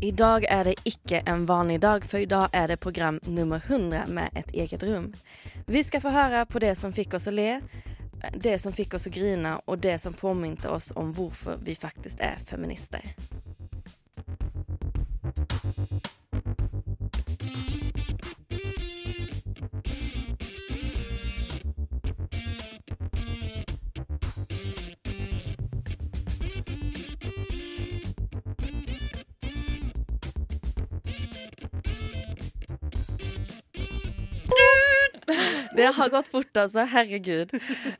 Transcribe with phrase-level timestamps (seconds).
[0.00, 3.62] I dag er det ikke en vanlig dag, for i dag er det program nummer
[3.66, 5.12] 100 med Et eget rom.
[5.66, 7.60] Vi skal få høre på det som fikk oss å le,
[8.34, 12.22] det som fikk oss å grine, og det som påminte oss om hvorfor vi faktisk
[12.22, 13.02] er feminister.
[35.88, 36.84] Det har gått fort, altså.
[36.92, 37.54] Herregud.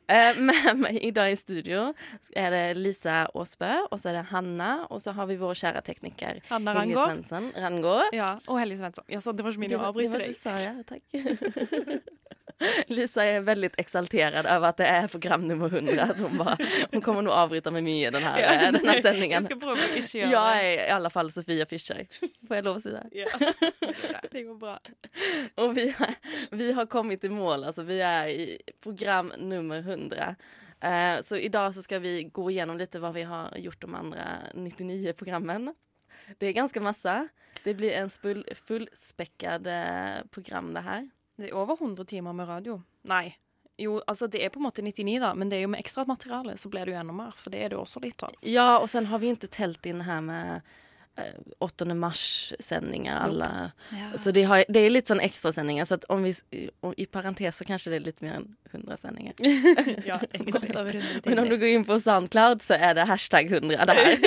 [0.09, 1.89] Eh, med meg i dag i studio
[2.37, 5.83] er det Lisa Aasbø, og så er det Hanna, og så har vi vår kjære
[5.89, 7.11] tekniker Hanna Rangård.
[7.11, 7.51] Svensson.
[7.57, 8.13] Rangård.
[8.15, 9.07] Ja, og Helge Svensson.
[9.11, 10.29] Ja, så det var ikke meningen å avbryte deg.
[10.29, 10.73] Det var det du sa, ja.
[10.89, 12.19] Takk.
[12.95, 16.07] Lisa er veldig exalterad over at det er program nummer 100.
[16.17, 16.57] Så hun, bara,
[16.91, 19.45] hon kommer nog avbryta mig mycket mye här, Ja, denne Jeg sendingen.
[19.45, 20.71] skal prøve å ikke gjøre Ja, det.
[20.87, 22.05] i alle fall Sofia Fischer.
[22.47, 23.03] Får jeg lov si det?
[23.13, 23.27] Ja.
[24.31, 24.77] Det går bra.
[25.55, 25.93] Och vi,
[26.51, 27.63] vi har kommet i mål.
[27.63, 30.35] alltså vi er i program nummer 100.
[30.81, 33.95] Eh, så i dag så skal vi gå igenom litt hva vi har gjort de
[33.95, 34.25] andre
[34.55, 35.73] 99 programmen.
[36.37, 37.27] Det er ganske masse.
[37.63, 38.43] Det blir en full,
[39.67, 41.07] eh, program, det her.
[41.39, 42.81] Det er over 100 timer med radio.
[43.07, 43.37] Nei.
[43.79, 46.03] Jo, altså det er på en måte 99, da, men det er jo med ekstra
[46.07, 47.31] materiale så blir det jo enda mer.
[47.39, 48.35] For det er det jo også litt av.
[48.43, 50.61] Ja, og sen har vi inte telt in här med
[51.59, 53.15] 8 mars-sendinger.
[53.19, 53.71] Alla.
[54.15, 55.85] Så det, har, det är lite sån extra.
[55.85, 56.35] Så att om vi,
[56.81, 59.33] om, i parentes så kanskje det er litt mer enn 100 sändningar.
[60.05, 63.51] Ja, Godt over 100 Men om du går inn på Soundcloud så er det hashtag
[63.51, 64.17] 100 der.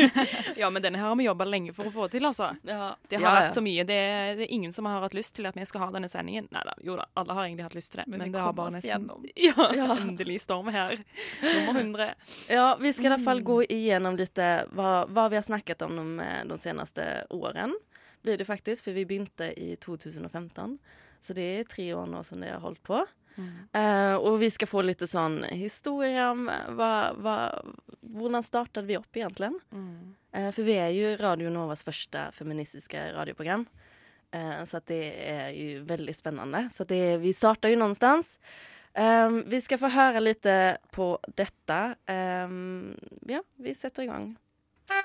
[0.60, 2.50] ja, men denne her har vi jobba lenge for å få til, altså.
[2.62, 2.90] ja.
[3.08, 3.84] Det har ja, vært så mye.
[3.88, 6.10] Det er, det er ingen som har hatt lyst til at vi skal ha denne
[6.12, 6.48] sendingen.
[6.52, 8.06] Nei da, jo da, alle har egentlig hatt lyst til det.
[8.10, 9.26] Men Men, det har bare nesten gjennom.
[9.34, 9.88] Ja, Ja.
[10.00, 10.98] endelig storm her.
[11.42, 12.14] Nummer 100.
[12.52, 15.96] Ja, vi skal i hvert fall gå igjennom litt hva, hva vi har snakket om
[15.96, 17.76] de, de seneste årene.
[18.22, 20.78] Blir det faktisk, for vi begynte i 2015.
[21.22, 23.04] Så det er tre år nå som det har holdt på.
[23.72, 27.36] Eh, og vi skal få litt sånn historie om eh, hva, hva,
[28.16, 29.50] hvordan startet vi opp, egentlig.
[30.32, 33.66] Eh, for vi er jo Radio Novas første feministiske radioprogram.
[34.34, 36.64] Uh, så det er jo veldig spennende.
[36.74, 38.34] Så det, vi starter jo någonstans.
[38.92, 40.48] Um, vi skal få høre litt
[40.92, 41.06] på
[41.38, 41.78] dette.
[42.10, 42.90] Um,
[43.30, 44.26] ja, vi setter i gang.
[44.86, 45.02] Jeg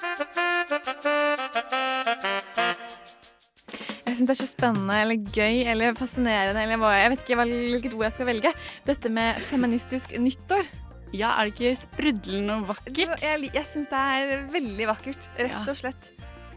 [4.13, 7.95] syns det er så spennende eller gøy eller fascinerende eller hva, jeg vet ikke hvilket
[7.97, 8.51] ord jeg skal velge.
[8.85, 10.69] Dette med feministisk nyttår.
[11.17, 13.17] Ja, er det ikke sprudlende og vakkert?
[13.25, 16.11] Jeg, jeg syns det er veldig vakkert, rett og slett.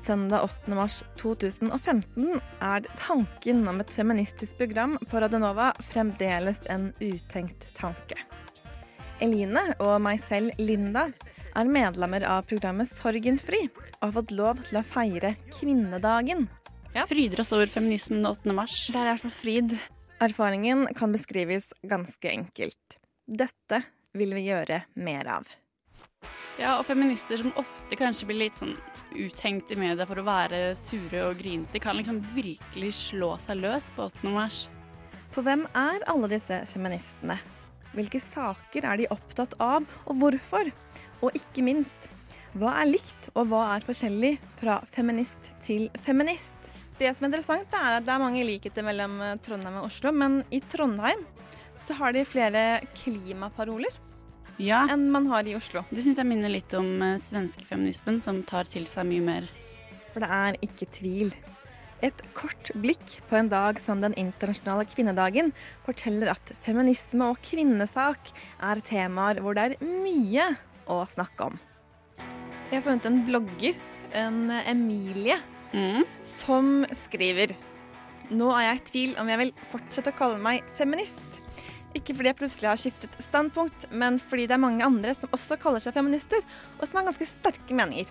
[0.05, 0.77] Søndag 8.
[0.77, 8.21] mars 2015 er tanken om et feministisk program på Radionova fremdeles en utenkt tanke.
[9.25, 11.09] Eline og meg selv, Linda,
[11.54, 16.48] er medlemmer av programmet Sorgenfri og har fått lov til å feire kvinnedagen.
[16.94, 18.54] Fryder oss over feminismen 8.
[18.54, 18.76] mars.
[18.94, 19.75] Der er fått fryd.
[20.22, 22.98] Erfaringen kan beskrives ganske enkelt.
[23.26, 23.82] Dette
[24.14, 25.48] vil vi gjøre mer av.
[26.60, 28.76] Ja, og feminister som ofte kanskje blir litt sånn
[29.19, 33.91] uthengt i media for å være sure og grinete, kan liksom virkelig slå seg løs
[33.97, 34.31] på 8.
[34.34, 34.69] mars.
[35.34, 37.41] For hvem er alle disse feministene?
[37.94, 40.70] Hvilke saker er de opptatt av, og hvorfor?
[41.22, 42.08] Og ikke minst,
[42.54, 46.52] hva er likt, og hva er forskjellig fra feminist til feminist?
[46.98, 50.12] Det som er interessant, er at det er mange likheter mellom eh, Trondheim og Oslo,
[50.14, 51.25] men i Trondheim
[51.82, 53.97] så har de flere klimaparoler
[54.62, 55.82] Ja, enn man har i Oslo.
[55.91, 59.48] det syns jeg minner litt om eh, svenskefeminismen, som tar til seg mye mer.
[60.14, 61.34] For det er ikke tvil.
[62.06, 65.50] Et kort blikk på en dag som den internasjonale kvinnedagen
[65.87, 68.31] forteller at feminisme og kvinnesak
[68.62, 70.52] er temaer hvor det er mye
[70.90, 71.58] å snakke om.
[72.70, 73.76] Jeg har funnet en blogger,
[74.14, 75.40] en Emilie,
[75.75, 76.04] Mm.
[76.22, 77.56] som skriver
[78.31, 81.40] Nå er jeg i tvil om jeg vil fortsette å kalle meg feminist.
[81.94, 85.58] Ikke fordi jeg plutselig har skiftet standpunkt, men fordi det er mange andre som også
[85.60, 86.40] kaller seg feminister,
[86.78, 88.08] og som har ganske sterke meninger.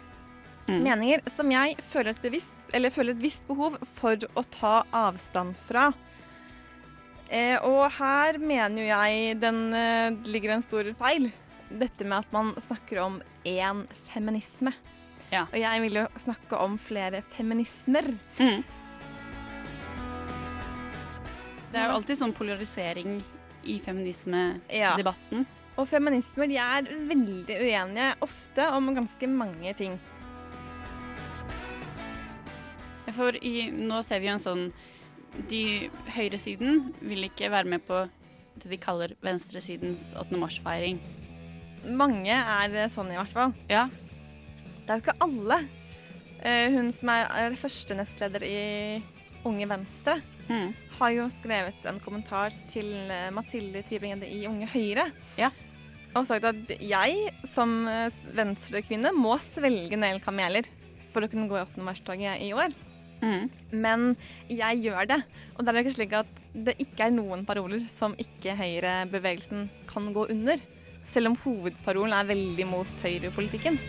[0.67, 0.83] Mm.
[0.85, 5.57] Meninger som jeg føler et, bevisst, eller føler et visst behov for å ta avstand
[5.65, 5.89] fra.
[7.33, 11.31] Eh, og her mener jo jeg den eh, ligger en stor feil.
[11.73, 14.73] Dette med at man snakker om én feminisme.
[15.33, 15.47] Ja.
[15.47, 18.11] Og jeg vil jo snakke om flere feminismer.
[18.37, 18.61] Mm.
[21.73, 23.17] Det er jo alltid sånn polarisering
[23.65, 25.45] i feminismedebatten.
[25.47, 25.59] Ja.
[25.81, 29.97] Og feminismer de er veldig uenige, ofte om ganske mange ting.
[33.13, 34.61] For i, nå ser vi jo en sånn
[35.49, 38.05] De høyresiden vil ikke være med på
[38.61, 40.37] det de kaller venstresidens 8.
[40.37, 40.99] mars-feiring.
[41.89, 43.53] Mange er sånn i hvert fall.
[43.69, 43.87] Ja.
[44.83, 45.57] Det er jo ikke alle.
[46.43, 49.03] Eh, Hun som er, første nestleder i
[49.47, 50.73] Unge Venstre, Mm.
[50.99, 55.05] har jo skrevet en kommentar til eh, Mathilde Tybring-Gjedde i Unge Høyre.
[55.39, 55.49] Ja.
[56.15, 60.67] Og sagt at jeg som eh, venstrekvinne må svelge en del kameler
[61.13, 61.79] for å kunne gå i 8.
[61.81, 62.75] mars-toget i år.
[63.23, 63.49] Mm.
[63.71, 64.17] Men
[64.51, 65.21] jeg gjør det.
[65.55, 70.11] Og det er ikke slik at det ikke er noen paroler som ikke høyrebevegelsen kan
[70.13, 70.59] gå under.
[71.09, 73.79] Selv om hovedparolen er veldig mot høyrepolitikken.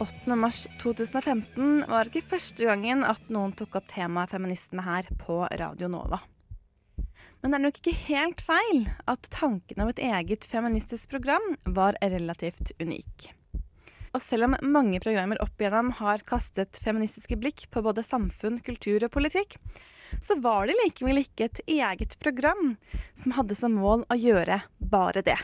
[0.00, 0.36] 8.
[0.40, 5.90] mars 2015 var ikke første gangen at noen tok opp temaet feminisme her på Radio
[5.92, 6.22] Nova.
[7.40, 11.98] Men det er nok ikke helt feil at tanken om et eget feministisk program var
[12.00, 13.30] relativt unik.
[14.10, 19.04] Og selv om mange programmer opp igjennom har kastet feministiske blikk på både samfunn, kultur
[19.06, 19.56] og politikk,
[20.22, 22.76] så var det likevel ikke et eget program
[23.14, 24.62] som hadde som mål å gjøre
[24.92, 25.38] bare det.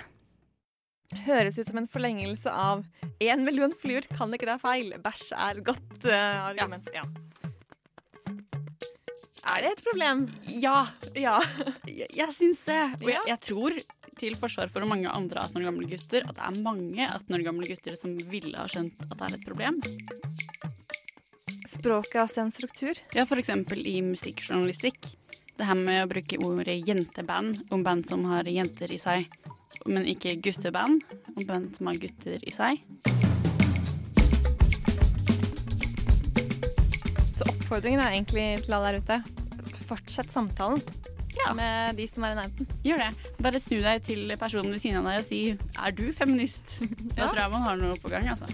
[1.27, 2.85] Høres ut som en forlengelse av
[3.23, 4.97] 'én million fluer kan ikke det er feil'.
[5.03, 6.89] Bæsj er godt eh, argument.
[6.93, 7.05] Ja.
[9.47, 10.25] Er det et problem?
[10.51, 11.39] Ja, Ja.
[11.87, 12.81] jeg, jeg syns det.
[13.01, 13.77] Og jeg, jeg tror,
[14.19, 17.45] til forsvar for mange andre 18 år gamle gutter, at det er mange 18 år
[17.45, 19.79] gamle gutter som ville ha skjønt at det er et problem.
[21.77, 22.99] Språket også struktur.
[23.15, 23.51] Ja, f.eks.
[23.77, 25.11] i musikkjournalistikk.
[25.57, 29.27] Det her med å bruke ordet jenteband om band som har jenter i seg,
[29.89, 31.01] men ikke gutteband
[31.37, 32.83] om band som har gutter i seg.
[37.37, 39.19] Så oppfordringen er egentlig til alle der ute.
[39.87, 40.83] Fortsett samtalen
[41.37, 41.53] Ja.
[41.55, 42.67] med de som er i nærheten.
[42.85, 43.33] Gjør det.
[43.45, 45.41] Bare snu deg til personen ved siden av deg og si
[45.77, 46.81] 'er du feminist'?
[47.17, 47.29] Da Ja.
[47.29, 48.47] tror jeg man har noe på gang, altså.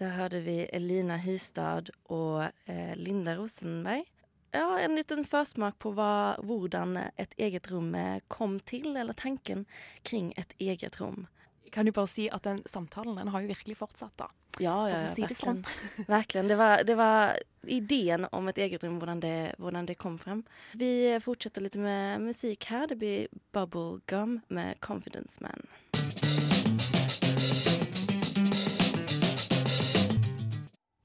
[0.00, 4.06] Der hørte vi Elina Hystad og eh, Linda Rosenberg.
[4.50, 9.66] Ja, en liten forsmak på hva, hvordan et eget rom eh, kom til, eller tanken
[10.08, 11.26] kring et eget rom.
[11.70, 14.30] Kan du bare si at den samtalen den har jo virkelig fortsatt, da.
[14.58, 15.60] Ja, ja, ja si det sånn.
[16.08, 17.36] Det var, det var
[17.68, 20.42] ideen om et eget rom, hvordan det, hvordan det kom frem.
[20.80, 22.88] Vi fortsetter litt med musikk her.
[22.88, 25.68] Det blir Bubblegum med Confidence Man.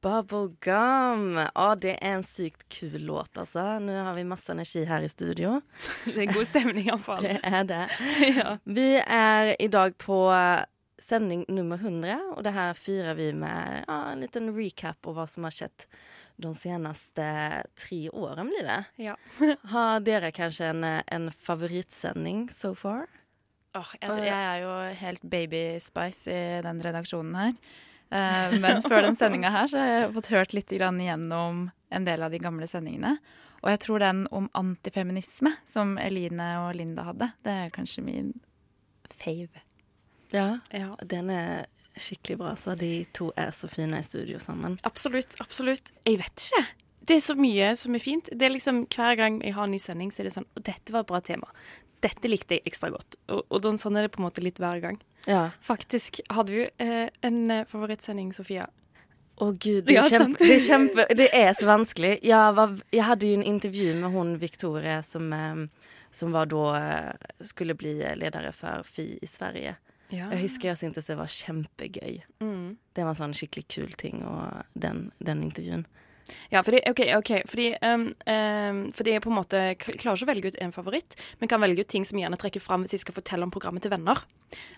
[0.05, 1.39] Bubblegum.
[1.41, 3.63] Ja, det er en sykt kul låt, altså.
[3.81, 5.57] Nå har vi masse energi her i studio.
[6.05, 7.25] Det er god stemning, iallfall.
[7.25, 7.83] Det er det.
[8.37, 8.57] ja.
[8.69, 10.19] Vi er i dag på
[11.01, 15.25] sending nummer 100, og det her firer vi med ja, en liten recap av hva
[15.27, 15.87] som har skjedd
[16.45, 17.25] de seneste
[17.79, 18.79] tre årene, blir det.
[19.07, 19.17] Ja.
[19.73, 23.07] Har dere kanskje en, en favorittsending so far?
[23.75, 27.57] Oh, jeg, tror, jeg er jo helt baby spice i den redaksjonen her.
[28.09, 32.25] Eh, men før den sendinga her så har jeg fått hørt litt igjennom en del
[32.25, 33.17] av de gamle sendingene.
[33.63, 38.33] Og jeg tror den om antifeminisme som Eline og Linda hadde, det er kanskje min
[39.15, 39.63] fave.
[40.33, 40.91] Ja, ja.
[41.01, 41.65] den er
[41.97, 42.55] skikkelig bra.
[42.59, 44.77] Så de to er så fine i studio sammen.
[44.83, 45.37] Absolutt.
[45.41, 45.93] Absolutt.
[46.05, 46.65] Jeg vet ikke.
[47.05, 48.29] Det er så mye som er fint.
[48.33, 50.63] Det er liksom Hver gang jeg har en ny sending, så er det sånn «Å,
[50.65, 51.49] Dette var et bra tema.
[52.03, 53.17] Dette likte jeg ekstra godt.
[53.31, 54.99] Og, og sånn er det på en måte litt hver gang.
[55.25, 55.49] Ja.
[55.61, 56.19] Faktisk.
[56.33, 58.67] Hadde du eh, en eh, favorittsending, Sofia?
[59.35, 62.13] Å gud, det er, kjempe, det, er kjempe, det er så vanskelig.
[62.23, 66.67] Jeg, var, jeg hadde jo en intervju med hun Victoria som, eh, som var da
[66.77, 69.75] eh, skulle bli leder for FI i Sverige.
[70.13, 70.29] Ja.
[70.29, 72.21] Jeg husker jeg syntes det var kjempegøy.
[72.43, 72.77] Mm.
[72.95, 75.87] Det var en sånn skikkelig kul ting, og den, den intervjuen.
[76.49, 80.29] Ja, fordi, ok, okay, fordi, um, um, fordi jeg på en måte klarer ikke å
[80.29, 82.97] velge ut en favoritt, men kan velge ut ting som jeg gjerne trekker fram hvis
[82.97, 84.23] jeg skal fortelle om programmet til venner.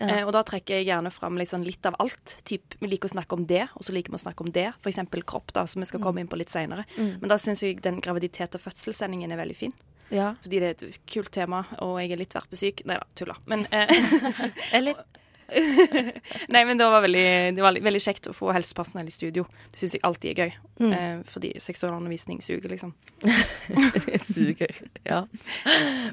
[0.00, 0.08] Ja.
[0.08, 2.38] Uh, og da trekker jeg gjerne fram liksom litt av alt.
[2.48, 4.70] Typ, vi liker å snakke om det, og så liker vi å snakke om det.
[4.88, 6.84] Eksempel kropp, da, som vi skal komme inn på litt seinere.
[6.96, 7.14] Mm.
[7.22, 9.76] Men da syns jeg den graviditet- og fødselssendingen er veldig fin.
[10.08, 10.32] Ja.
[10.42, 12.84] Fordi det er et kult tema, og jeg er litt verpesyk.
[12.88, 13.36] Nei da, tulla.
[13.48, 13.96] Men uh,
[14.76, 15.00] Eller
[15.48, 17.24] Nei, men det var veldig,
[17.56, 19.46] det var veldig kjekt å få helsepersonell i studio.
[19.72, 20.52] Det syns jeg alltid er gøy.
[20.82, 20.92] Mm.
[20.92, 22.92] Eh, fordi seksualundervisning suger, liksom.
[23.24, 24.76] det suger.
[25.08, 25.22] Ja.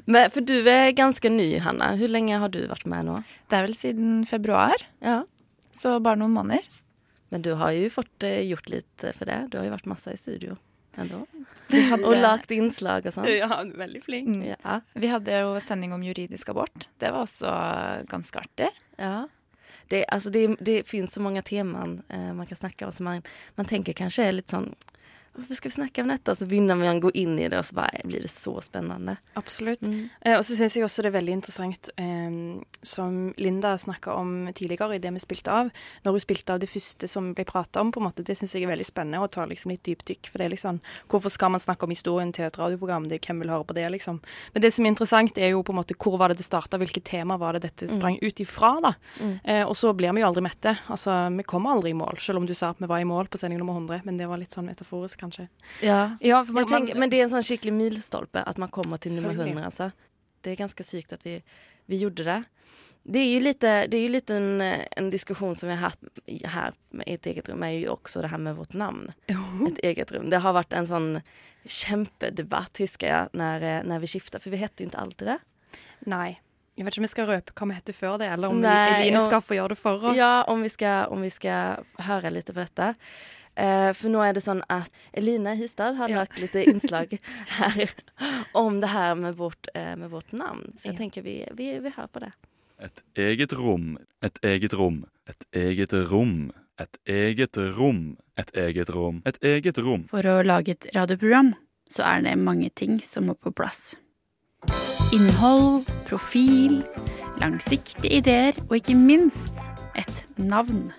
[0.06, 1.92] Men, for du er ganske ny, Hanna.
[2.00, 3.18] Hvor lenge har du vært med nå?
[3.50, 5.22] Det er vel siden februar, Ja.
[5.76, 6.64] så bare noen måneder.
[7.34, 9.42] Men du har jo fått eh, gjort litt eh, for det.
[9.52, 10.56] Du har jo vært masse i studio
[10.96, 13.28] Hadde, Og lagt innslag og sånn.
[13.30, 14.28] Ja, veldig flink.
[14.32, 14.44] Mm.
[14.54, 14.80] Ja.
[14.94, 16.88] Vi hadde jo sending om juridisk abort.
[17.02, 17.52] Det var også
[18.10, 18.70] ganske artig.
[18.98, 19.26] ja.
[19.88, 23.22] det, altså, det, det finnes så mange temaer eh, man kan snakke om som man,
[23.54, 24.72] man tenker kanskje er litt sånn
[25.36, 26.34] Hvorfor skal vi snakke om dette?
[26.36, 29.18] Så begynner man å gå inn i det, og så bare blir det så spennende.
[29.38, 29.84] Absolutt.
[29.84, 30.08] Mm.
[30.20, 32.38] Eh, og så syns jeg også det er veldig interessant, eh,
[32.86, 35.70] som Linda snakka om tidligere i det vi spilte av,
[36.04, 38.56] når hun spilte av det første som ble prata om, på en måte, det syns
[38.56, 40.30] jeg er veldig spennende å ta liksom litt dypdykk.
[40.30, 43.06] For det er liksom Hvorfor skal man snakke om historien til et radioprogram?
[43.10, 44.18] Det, hvem vil høre på det, liksom?
[44.54, 46.78] Men det som er interessant, er jo på en måte hvor var det det starta,
[46.80, 48.92] hvilke tema var det dette sprang ut ifra, da.
[49.20, 49.34] Mm.
[49.44, 50.76] Eh, og så blir vi jo aldri mette.
[50.92, 53.30] Altså, vi kommer aldri i mål, selv om du sa at vi var i mål
[53.32, 55.48] på sending nummer 100, men det var litt sånn metaforisk, kanskje.
[55.84, 56.16] Ja.
[56.24, 59.34] Ja, man, tenker, men det er en sånn skikkelig milstolpe at man kommer til nummer
[59.34, 59.58] Selvfølgelig.
[59.60, 59.70] 100.
[59.70, 59.90] Altså.
[60.42, 61.40] Det er ganske sykt at vi,
[61.90, 62.42] vi gjorde det.
[63.06, 66.22] Det er jo litt, det er jo litt en, en diskusjon som vi har hatt
[66.26, 69.12] her med et eget rom, er jo også det her med vårt navn.
[69.68, 70.26] Et eget rom.
[70.32, 71.12] Det har vært en sånn
[71.62, 75.38] kjempedebatt, husker jeg, når, når vi skifta, for vi heter jo ikke alltid det.
[76.10, 76.32] Nei.
[76.76, 78.80] Jeg vet ikke om vi skal røpe hva vi heter før det, eller om Nei,
[78.98, 80.18] Eline skal få gjøre det for oss.
[80.18, 82.90] Ja, om vi skal, om vi skal høre litt på dette.
[83.56, 86.16] Eh, for nå er det sånn at Eline Hystad har Ja.
[86.24, 87.18] lagt litt innslag
[87.58, 87.90] her
[88.54, 90.74] om det her med vårt, eh, med vårt navn.
[90.76, 90.98] Så jeg Ja.
[90.98, 92.32] tenker vi, vi, vi hører på det.
[92.78, 99.22] Et eget rom, et eget rom, et eget rom, et eget rom, et eget rom,
[99.24, 100.04] et eget rom.
[100.10, 101.54] For å lage et radioprogram
[101.88, 103.94] så er det mange ting som må på plass.
[105.14, 106.82] Innhold, profil,
[107.40, 109.46] langsiktige ideer og ikke minst
[109.96, 110.92] et navn.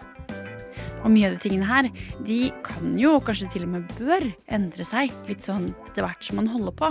[1.07, 1.85] Og mye av de tingene her,
[2.27, 6.25] de kan jo, og kanskje til og med bør, endre seg litt sånn etter hvert
[6.27, 6.89] som man holder på.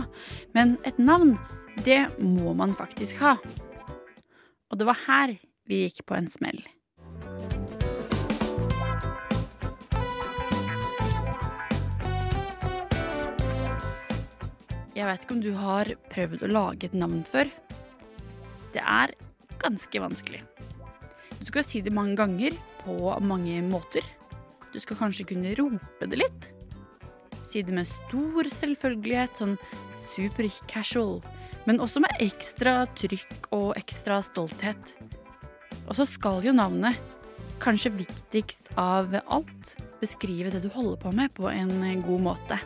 [0.56, 1.34] Men et navn,
[1.84, 3.34] det må man faktisk ha.
[4.72, 5.34] Og det var her
[5.68, 6.62] vi gikk på en smell.
[14.96, 17.52] Jeg vet ikke om du har prøvd å lage et navn før.
[18.72, 19.12] Det er
[19.60, 20.40] ganske vanskelig.
[21.36, 22.56] Du skal si det mange ganger
[22.86, 24.06] på mange måter.
[24.72, 26.46] Du skal kanskje kunne rope det litt.
[27.46, 29.58] Si det med stor selvfølgelighet, sånn
[30.14, 31.20] super casual,
[31.66, 34.94] men også med ekstra trykk og ekstra stolthet.
[35.86, 36.98] Og så skal jo navnet,
[37.62, 41.72] kanskje viktigst av alt, beskrive det du holder på med på en
[42.04, 42.60] god måte.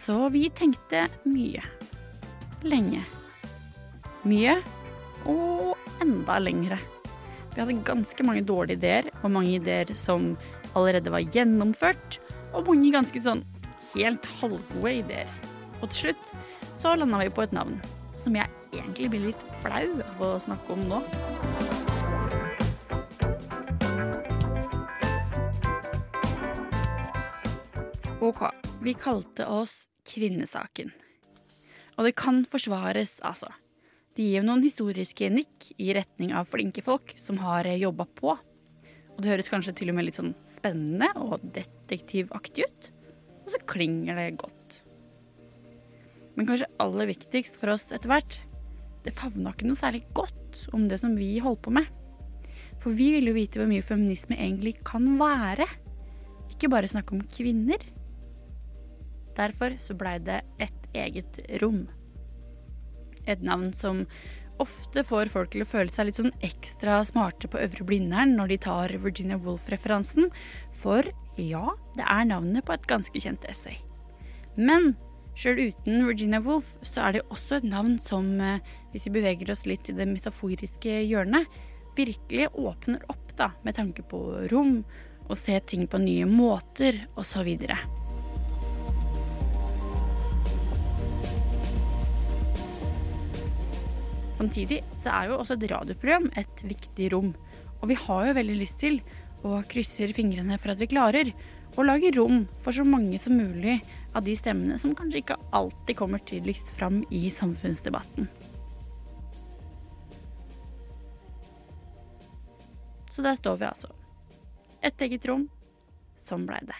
[0.00, 1.60] Så vi tenkte mye.
[2.64, 3.02] Lenge.
[4.24, 4.56] Mye
[5.28, 6.80] og enda lengre.
[7.58, 10.36] Vi hadde ganske mange dårlige ideer, og mange ideer som
[10.78, 12.20] allerede var gjennomført,
[12.54, 13.40] og mange ganske sånn
[13.96, 15.32] helt halvgode ideer.
[15.80, 16.30] Og til slutt
[16.78, 17.80] så landa vi på et navn
[18.14, 21.02] som jeg egentlig blir litt flau av å snakke om nå.
[28.22, 28.46] Ok,
[28.86, 30.94] vi kalte oss Kvinnesaken.
[31.98, 33.50] Og det kan forsvares, altså.
[34.18, 38.32] Det gir noen historiske nikk i retning av flinke folk som har jobba på.
[39.14, 42.88] Og det høres kanskje til og med litt sånn spennende og detektivaktig ut.
[43.44, 44.74] Og så klinger det godt.
[46.34, 48.40] Men kanskje aller viktigst for oss etter hvert,
[49.06, 51.86] det favna ikke noe særlig godt om det som vi holdt på med.
[52.82, 55.68] For vi ville jo vite hvor mye feminisme egentlig kan være.
[56.50, 57.86] Ikke bare snakke om kvinner.
[59.38, 61.84] Derfor så blei det et eget rom.
[63.28, 64.04] Et navn som
[64.62, 68.52] ofte får folk til å føle seg litt sånn ekstra smarte på Øvre Blindern når
[68.52, 70.32] de tar Virginia Woolf-referansen,
[70.78, 71.06] for
[71.38, 73.78] ja, det er navnet på et ganske kjent essay.
[74.58, 74.94] Men
[75.38, 79.52] sjøl uten Virginia Woolf så er det også et navn som, eh, hvis vi beveger
[79.54, 81.46] oss litt i det metaforiske hjørnet,
[81.98, 84.82] virkelig åpner opp da, med tanke på rom,
[85.28, 87.54] og se ting på nye måter, osv.
[94.38, 97.32] Samtidig så er jo også et radioprogram et viktig rom.
[97.82, 99.00] Og vi har jo veldig lyst til,
[99.42, 101.32] og krysser fingrene for at vi klarer,
[101.78, 103.76] å lage rom for så mange som mulig
[104.16, 108.26] av de stemmene som kanskje ikke alltid kommer tydeligst fram i samfunnsdebatten.
[113.10, 113.90] Så der står vi altså.
[114.82, 115.48] Et eget rom.
[116.18, 116.76] Sånn blei det.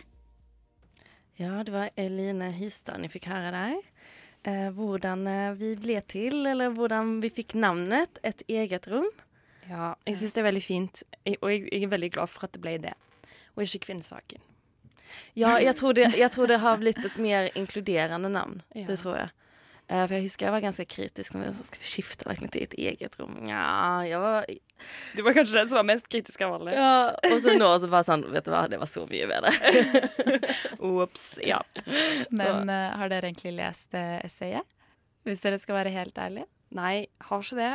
[1.39, 3.79] Ja, det var Eline Hystad vi fikk høre der.
[4.47, 9.09] Eh, hvordan eh, vi ble til, eller hvordan vi fikk navnet Et eget rom.
[9.69, 11.03] Ja, jeg syns det er veldig fint,
[11.43, 12.95] og jeg, jeg er veldig glad for at det ble det,
[13.53, 14.41] og ikke kvinnesaken.
[15.37, 18.63] Ja, jeg tror, det, jeg tror det har blitt et mer inkluderende navn.
[18.79, 18.87] Ja.
[18.89, 19.29] Det tror jeg.
[19.89, 21.35] Eh, for jeg husker jeg var ganske kritisk.
[21.35, 23.39] Når jeg sa, Skal vi skifte virkelig til et eget rom?
[23.49, 24.45] Ja, jeg var
[25.17, 26.75] Du var kanskje den som var mest kritisk av alle.
[26.77, 26.91] ja.
[27.33, 29.53] Og så nå så bare sånn Vet du hva, det var så mye bedre.
[31.05, 31.27] Ops.
[31.43, 31.63] Ja.
[32.31, 34.77] Men uh, har dere egentlig lest uh, essayet?
[35.27, 36.47] Hvis dere skal være helt ærlige?
[36.77, 37.73] Nei, har ikke det.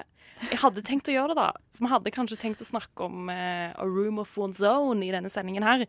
[0.51, 1.49] Jeg hadde tenkt å gjøre det, da.
[1.73, 5.09] For vi hadde kanskje tenkt å snakke om uh, A Room of One's Own i
[5.13, 5.85] denne sendingen her.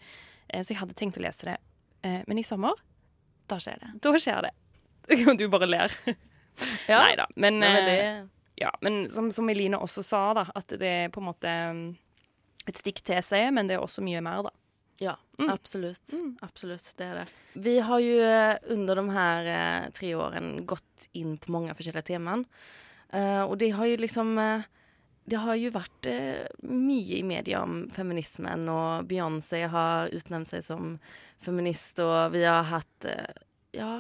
[0.54, 1.56] Så jeg hadde tenkt å lese det.
[2.04, 2.76] Eh, men i sommer,
[3.48, 3.90] Da skjer det.
[4.04, 4.50] da skjer det.
[5.12, 5.98] Og du bare ler.
[6.86, 7.00] Ja.
[7.02, 7.24] Nei da.
[7.34, 8.28] Men, Nei, men eh, det,
[8.62, 11.80] ja, men som, som Eline også sa, da, at det er på en måte mm,
[12.70, 14.52] et stikk til seg, men det er også mye mer, da.
[15.02, 15.48] Ja, Mm.
[15.50, 16.12] absolutt.
[16.14, 16.28] Mm.
[16.46, 17.24] Absolutt, det er det.
[17.58, 22.06] Vi har ju eh, under de här eh, tre åren gått in på mange forskjellige
[22.12, 22.44] teman.
[23.14, 24.62] Uh, og det har ju liksom uh,
[25.24, 30.62] det har jo vært uh, mye i media om feminismen og Beyoncé har utnevnt seg
[30.66, 30.94] som
[31.42, 33.42] feminist og vi har hatt eh,
[33.76, 33.90] ja,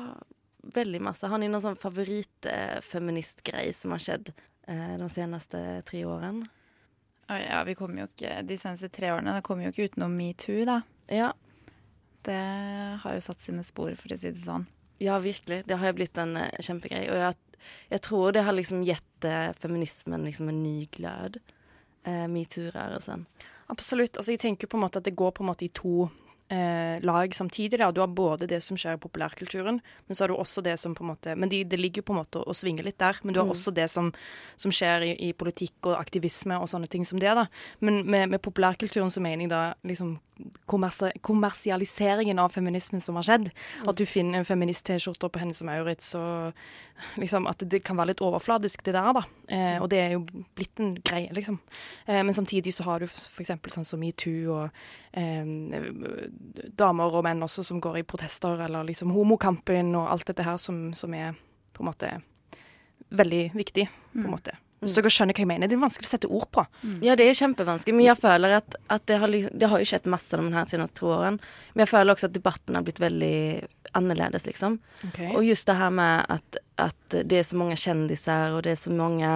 [0.74, 1.26] väldigt masse.
[1.28, 4.32] Har ni noen sånn favorittfeministgreie eh, som har skjedd
[4.68, 6.46] eh, de seneste tre årene?
[7.28, 10.64] Ja, vi kommer jo ikke, De seneste tre årene det kommer jo ikke utenom metoo,
[10.68, 10.82] da.
[11.08, 11.32] Ja,
[12.24, 12.40] Det
[13.02, 14.66] har jo satt sine spor, for å si det sånn.
[15.02, 15.64] Ja, virkelig.
[15.68, 17.10] Det har jo blitt en uh, kjempegrej.
[17.12, 21.40] Og jeg, jeg tror det har liksom gitt eh, feminismen liksom en ny glød.
[22.06, 23.26] Uh, Metoo-rørelsen.
[23.72, 24.16] Absolutt.
[24.16, 26.08] Altså, jeg tenker på en måte at det går på en måte i to
[26.50, 27.78] eh, lag samtidig.
[27.78, 27.90] Da.
[27.92, 30.94] Du har både det som skjer i populærkulturen, men så har du også det som
[30.94, 33.18] på en måte Men de, det ligger på en måte å svinge litt der.
[33.22, 33.52] Men du har Mm.
[33.54, 34.12] også det som,
[34.56, 37.34] som skjer i, i politikk og aktivisme og sånne ting som det.
[37.34, 37.46] da.
[37.80, 40.18] Men med, med populærkulturen så mener jeg da liksom
[40.66, 43.50] kommersi kommersialiseringen av feminismen som har skjedd.
[43.86, 46.52] At du finner en feminist-T-skjorte på henne som Maurits, og
[47.16, 49.22] liksom at det kan være litt overfladisk, det der, da.
[49.48, 50.24] Eh, og det er jo
[50.56, 51.60] blitt en greie, liksom.
[52.08, 53.52] Eh, men samtidig så har du f.eks.
[53.76, 54.70] sånn som metoo og
[55.12, 55.44] eh,
[56.78, 60.58] damer og menn også som går i protester, eller liksom homokampen og alt dette her
[60.60, 61.34] som, som er
[61.74, 62.12] på en måte
[63.14, 64.56] veldig viktig, på en måte.
[64.84, 65.70] Hvis dere skjønner hva jeg mener.
[65.70, 66.64] Det er vanskelig å sette ord på.
[67.04, 69.88] Ja, det er kjempevanskelig, men jeg føler at, at det, har liksom, det har jo
[69.88, 71.54] skjedd masse de her seneste to årene.
[71.72, 73.38] Men jeg føler også at debatten har blitt veldig
[73.96, 74.76] annerledes, liksom.
[75.32, 78.82] Og just det her med at, at det er så mange kjendiser, og det er
[78.82, 79.32] så mange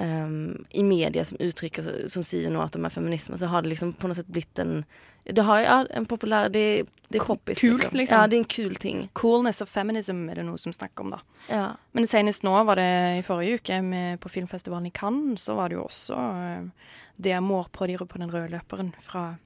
[0.00, 3.72] ehm, i media som uttrykker som sier nå at de er feminisme, så har det
[3.74, 4.84] liksom på noe sett blitt en
[5.26, 7.58] Det har ja, en populær Det, det er poppis.
[7.58, 8.14] kult, liksom.
[8.14, 9.08] Ja, det er en kul ting.
[9.12, 11.20] Coolness of feminism er det noe som snakker om, da.
[11.48, 11.66] Ja.
[11.92, 15.68] Men senest nå var det i forrige uke med, på filmfestivalen i Cannes, så var
[15.68, 19.36] det jo også uh, det mår på de på den røde løperen fra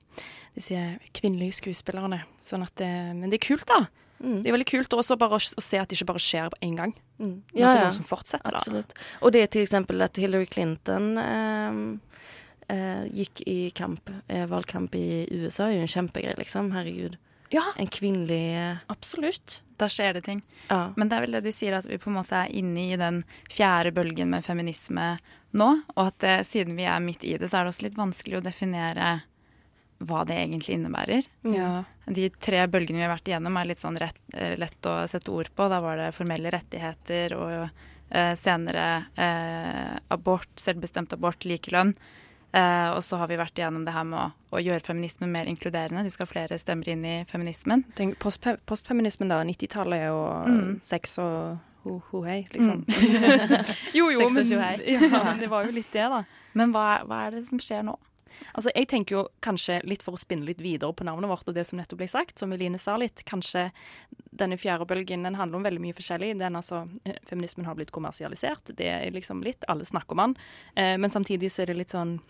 [0.54, 2.24] disse kvinnelige skuespillerne.
[2.42, 3.86] Sånn at det, men det er kult, da.
[4.20, 4.42] Mm.
[4.42, 6.76] Det er veldig kult også bare å, se at det ikke bare skjer på én
[6.76, 6.92] gang.
[7.18, 7.30] Mm.
[7.30, 8.82] Men at det Ja, er noe som fortsetter, da.
[9.24, 11.80] Og det er til eksempel at Hillary Clinton eh,
[12.74, 17.16] eh, gikk i kamp, eh, valgkamp i USA er jo en kjempegreie, liksom, herregud.
[17.50, 19.60] Ja, En kvinnelig eh, absolutt.
[19.80, 20.42] Da skjer det ting.
[20.68, 20.92] Ja.
[20.96, 22.98] Men det er vel det de sier, at vi på en måte er inne i
[23.00, 25.14] den fjerde bølgen med feminisme
[25.56, 25.70] nå.
[25.96, 28.38] Og at det, siden vi er midt i det, så er det også litt vanskelig
[28.38, 29.08] å definere
[30.00, 31.26] hva det egentlig innebærer.
[31.52, 31.70] Ja.
[32.08, 35.30] De tre bølgene vi har vært igjennom, er litt sånn rett, eh, lett å sette
[35.34, 35.68] ord på.
[35.68, 37.52] Da var det formelle rettigheter og
[38.10, 38.86] eh, senere
[39.20, 41.92] eh, abort, selvbestemt abort, likelønn.
[42.52, 45.46] Eh, og så har vi vært igjennom det her med å, å gjøre feminismen mer
[45.46, 46.02] inkluderende.
[46.02, 47.84] Du skal ha flere stemmer inn i feminismen.
[47.94, 49.42] Tenk, post, postfeminismen, da.
[49.46, 50.80] 90-tallet og Mm.
[50.82, 52.82] sex og ho, ho hei, liksom.
[53.96, 56.24] jo, jo, men, ja, men det var jo litt det, da.
[56.58, 57.94] Men hva, hva er det som skjer nå?
[58.54, 61.54] Altså, jeg tenker jo kanskje litt for å spinne litt videre på navnet vårt og
[61.54, 63.70] det som nettopp ble sagt, som Eline sa litt, kanskje
[64.32, 66.38] denne fjerde bølgen den handler om veldig mye forskjellig.
[66.38, 70.36] Den altså, eh, Feminismen har blitt kommersialisert, det er liksom litt, alle snakker om den.
[70.76, 72.20] Eh, men samtidig så er det litt sånn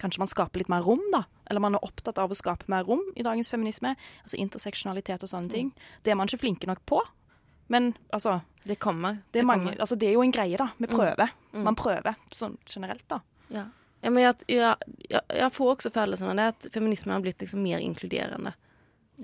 [0.00, 1.24] Kanskje man skaper litt mer rom, da.
[1.50, 3.90] Eller man er opptatt av å skape mer rom i dagens feminisme.
[4.24, 5.74] Altså interseksjonalitet og sånne ting.
[6.02, 7.02] Det er man ikke flinke nok på.
[7.68, 9.18] Men altså Det kommer.
[9.32, 9.76] det er, mange, kommer.
[9.84, 10.70] altså, det er jo en greie, da.
[10.78, 10.96] Vi Mm.
[10.96, 11.28] prøver.
[11.52, 11.62] Mm.
[11.64, 13.20] Man prøver sånn generelt, da.
[13.50, 13.66] Ja.
[14.00, 17.42] Ja, men jeg, jeg, jeg, jeg får også følelsen av det at feminismen har blitt
[17.44, 18.54] liksom mer inkluderende.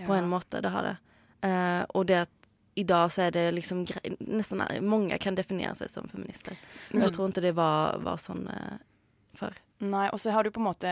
[0.04, 0.96] På en måte, det har det.
[1.44, 2.32] Uh, og det at
[2.76, 3.86] i dag så er det liksom
[4.20, 6.58] nesten Mange kan definere seg som feminister.
[6.90, 8.76] Men så- tror jeg ikke det var, var sånn uh,
[9.36, 9.56] før.
[9.84, 10.90] Nei, og så har du på en måte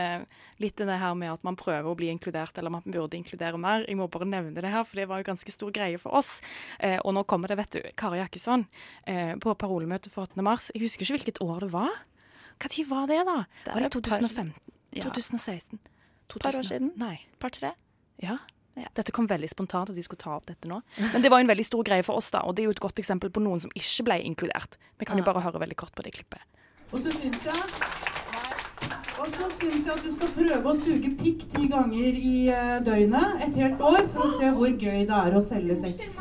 [0.61, 3.85] litt det her med at man prøver å bli inkludert, eller man burde inkludere mer.
[3.89, 6.39] Jeg må bare nevne det her, for det var jo ganske stor greie for oss.
[6.79, 8.67] Eh, og nå kommer det, vet du, Kari Jakkesson
[9.09, 10.37] eh, på parolemøtet for 8.
[10.45, 10.69] mars.
[10.75, 11.97] Jeg husker ikke hvilket år det var.
[12.63, 13.37] Når var det, da?
[13.65, 14.53] Det er var det 2015?
[14.95, 15.03] Ja.
[15.09, 15.79] 2016?
[16.41, 16.91] par år siden.
[16.97, 17.19] Nei.
[17.39, 17.75] Par-tre?
[18.23, 18.37] Ja.
[18.75, 18.89] Ja.
[18.97, 20.81] Dette kom veldig spontant at de skulle ta opp dette nå.
[20.99, 22.83] Men det var en veldig stor greie for oss, da, og det er jo et
[22.83, 24.75] godt eksempel på noen som ikke ble inkludert.
[24.99, 26.43] Vi kan jo bare høre veldig kort på det klippet.
[26.91, 27.55] Og så syns jeg
[29.15, 32.73] og så syns jeg at du skal prøve å suge pikk ti ganger i eh,
[32.83, 36.17] døgnet et helt år for å se hvor gøy det er å selge sex.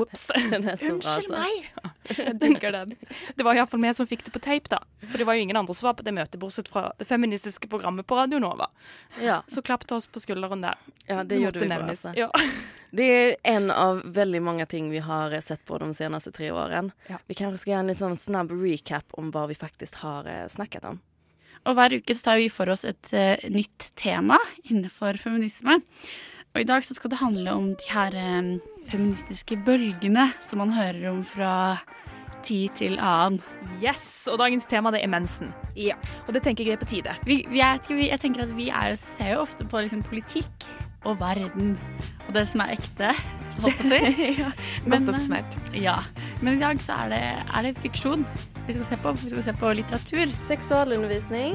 [0.00, 0.30] Ops.
[0.32, 0.56] meg!
[0.72, 1.36] er Unnskyld altså.
[1.36, 1.92] meg!
[2.28, 2.94] Jeg tenker den.
[3.36, 4.80] Det var iallfall vi som fikk det på tape, da.
[5.06, 7.70] For det var jo ingen andre som var på det møtet, bortsett fra det feministiske
[7.72, 8.70] programmet på Radio Nova.
[9.22, 9.42] Ja.
[9.50, 10.78] Så klapp til oss på skulderen der.
[11.06, 11.82] Ja, det Det måtte vi bra.
[11.90, 12.14] Altså.
[12.16, 12.30] Ja.
[12.96, 16.94] Det er en av veldig mange ting vi har sett på de seneste tre årene.
[17.10, 17.18] Ja.
[17.26, 21.02] Vi kanskje skal gjøre en liten snabb recap om hva vi faktisk har snakket om.
[21.66, 24.38] Og hver uke så tar vi for oss et uh, nytt tema
[24.68, 25.80] innenfor feminisme.
[26.54, 28.52] Og i dag så skal det handle om de her um,
[28.88, 31.50] feministiske bølgene som man hører om fra
[32.42, 33.40] tid til annen.
[33.82, 35.52] Yes, og dagens tema det er mensen.
[35.76, 35.96] Ja.
[36.26, 37.16] Og det tenker jeg er på tide.
[37.24, 40.68] Vi, vi er, jeg tenker at vi er ser jo ofte på liksom politikk
[41.06, 41.76] og verden
[42.26, 43.14] og det som er ekte,
[43.62, 44.02] holdt å si.
[44.42, 44.50] ja,
[44.86, 45.56] godt eh, oppsummert.
[45.76, 45.96] Ja.
[46.42, 48.26] Men i dag så er det, er det fiksjon
[48.66, 49.12] vi skal se på.
[49.22, 50.30] Vi skal se på litteratur.
[50.48, 51.54] Seksualundervisning.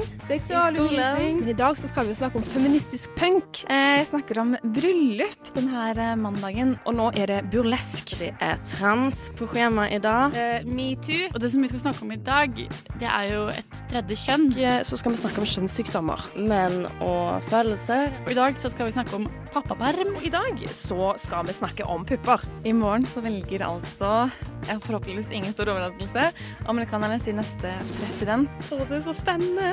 [1.40, 3.64] Men i dag så skal vi jo snakke om feministisk punk.
[3.68, 6.78] Eh, Jeg snakker om bryllup denne eh, mandagen.
[6.88, 8.14] Og nå er det burlesk.
[8.22, 10.32] Det er trans på skjemaet i dag.
[10.32, 11.28] Uh, Metoo.
[11.34, 12.56] Og det som vi skal snakke om i dag,
[12.96, 14.48] det er jo et tredje kjønn.
[14.88, 16.28] Så skal vi snakke om kjønnssykdommer.
[16.40, 18.08] Menn og følelser.
[18.24, 20.16] Og i dag så skal vi snakke om pappaperm.
[20.24, 22.40] I dag så skal vi snakke om pupper.
[22.64, 24.30] I morgen så velger altså,
[24.68, 26.28] forhåpentligvis ingen stor overraskelse,
[26.70, 28.50] amerikanerne sin neste president.
[28.72, 29.68] Å, det er så spennende!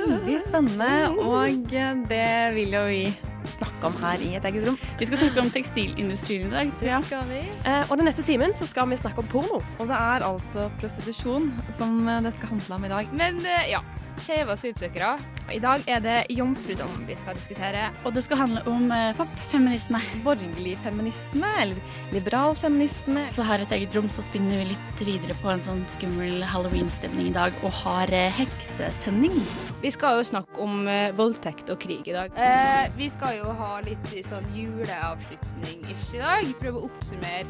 [0.00, 3.02] Veldig spennende, og eh, det vil jo vi
[3.50, 4.76] snakke om her i et eget rom.
[4.98, 6.74] Vi skal snakke om tekstilindustrien i dag.
[6.80, 9.60] Det skal Eh, og den neste timen så skal vi snakke om porno.
[9.78, 13.12] Og det er altså prostitusjon som eh, det skal handle om i dag.
[13.20, 13.82] Men ja,
[14.22, 15.14] skeive asylsøkere.
[15.50, 17.88] I dag er det jomfrudom vi skal diskutere.
[18.04, 20.00] Og det skal handle om eh, popfeminisme.
[20.24, 21.80] Borgerlig feminisme, eller
[22.14, 23.24] liberal feminisme.
[23.34, 26.44] Så her i et eget rom så spinner vi litt videre på en sånn skummel
[26.52, 29.36] halloween-stemning i dag, og har eh, heksesending.
[29.82, 32.36] Vi skal jo snakke om eh, voldtekt og krig i dag.
[32.36, 36.54] Eh, vi skal jo ha litt sånn juleavslutning ish i dag.
[36.60, 37.44] Prøve å oppsummere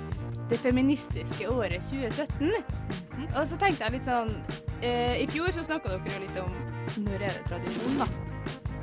[0.50, 2.50] det feministiske året 2017.
[3.36, 4.30] Og så tenkte jeg litt sånn
[4.82, 6.54] eh, I fjor så snakka dere jo litt om
[7.04, 8.08] når er det tradisjon, da.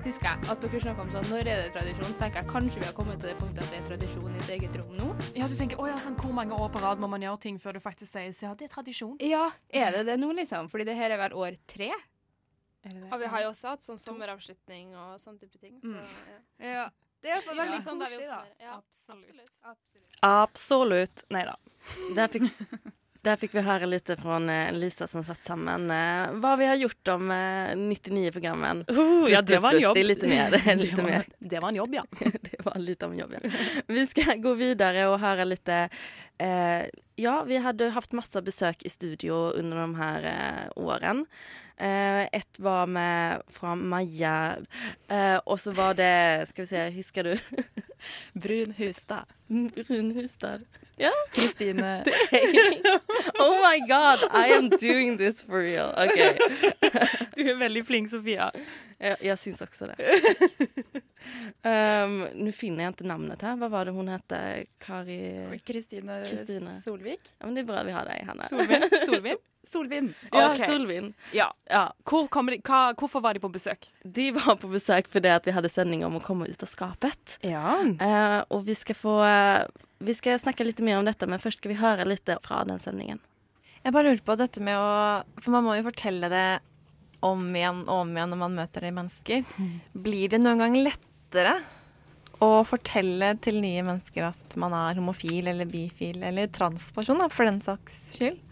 [0.08, 2.80] Husker jeg at dere snakka om sånn når er det tradisjon, så tenker jeg kanskje
[2.80, 5.08] vi har kommet til det punktet at det er tradisjon i et eget rom nå.
[5.36, 7.58] Ja, du tenker, å ja, sånn, Hvor mange år på rad må man gjøre ting
[7.60, 9.18] før du faktisk sier ja, det er tradisjon?
[9.24, 10.70] Ja, er det det nå, liksom?
[10.72, 11.92] Fordi det her er vel år tre?
[13.12, 15.76] Og vi har jo også hatt sånn sommeravslutning og sånn type ting.
[15.84, 16.40] Så, ja.
[16.64, 16.88] Ja.
[17.18, 18.74] Det er iallfall veldig sånn der vi koselig, da.
[18.78, 19.48] oppsummerer.
[19.50, 20.12] Ja, absolutt.
[20.28, 21.24] Absolutt.
[21.34, 21.56] Nei da.
[22.16, 22.44] Där fick,
[23.28, 25.88] där fikk vi høre litt från eh, Lisa som satt sammen
[26.42, 28.86] hva vi har gjort de eh, 99 programmen.
[28.92, 29.98] Uh, ja, det var en jobb.
[29.98, 30.52] Lite mer.
[30.52, 32.06] Det Det var- Det var en jobb, ja.
[32.50, 33.50] det var lite om jobb, ja.
[33.88, 35.70] Vi skal gå videre og høre litt
[36.40, 36.86] Eh,
[37.18, 41.24] ja, vi hadde hatt masse besøk i studio under de her eh, årene.
[41.78, 44.58] Eh, ett var med fra Maja
[45.10, 47.38] eh, och så var det, Skal vi se, husker du?
[48.34, 49.26] Brun Hustad.
[49.48, 50.62] Brun Hustad.
[50.98, 51.12] Ja.
[51.32, 52.04] Kristine.
[53.40, 55.94] oh my god, I am doing this for real.
[55.98, 56.38] OK.
[57.38, 58.50] Du er veldig flink Sofia.
[58.98, 61.04] Jeg, jeg syns også det.
[61.68, 63.58] Um, Nå finner jeg ikke navnet her.
[63.60, 64.62] Hva var det hun heter?
[64.80, 65.18] Kari...
[65.66, 66.22] Kristine
[66.78, 67.32] Solvik.
[67.34, 68.48] Ja, men det er bra vi har deg, Hanna.
[68.48, 68.86] Solvin?
[69.04, 69.42] Solvin?
[69.68, 70.08] Solvin.
[70.32, 70.46] Ja.
[70.62, 71.10] Solvin.
[71.36, 71.50] Ja.
[71.68, 73.90] Ja, Hvor de, hva, hvorfor var de på besøk?
[74.04, 77.36] de var på besøk fordi det vi hadde sending om å komme ut av skapet.
[77.44, 77.82] Ja.
[77.84, 79.66] Eh, og vi skal få eh,
[80.00, 82.82] vi skal snakke litt mer om dette, men først skal vi høre litt fra den
[82.84, 83.22] sendingen.
[83.84, 84.90] Jeg bare lurer på dette med å
[85.40, 86.48] For man må jo fortelle det
[87.24, 89.46] om igjen og om igjen når man møter de mennesker.
[90.08, 91.58] Blir det noen gang lettere
[92.44, 97.50] å fortelle til nye mennesker at man er homofil eller bifil eller transperson, da, for
[97.50, 98.44] den saks skyld?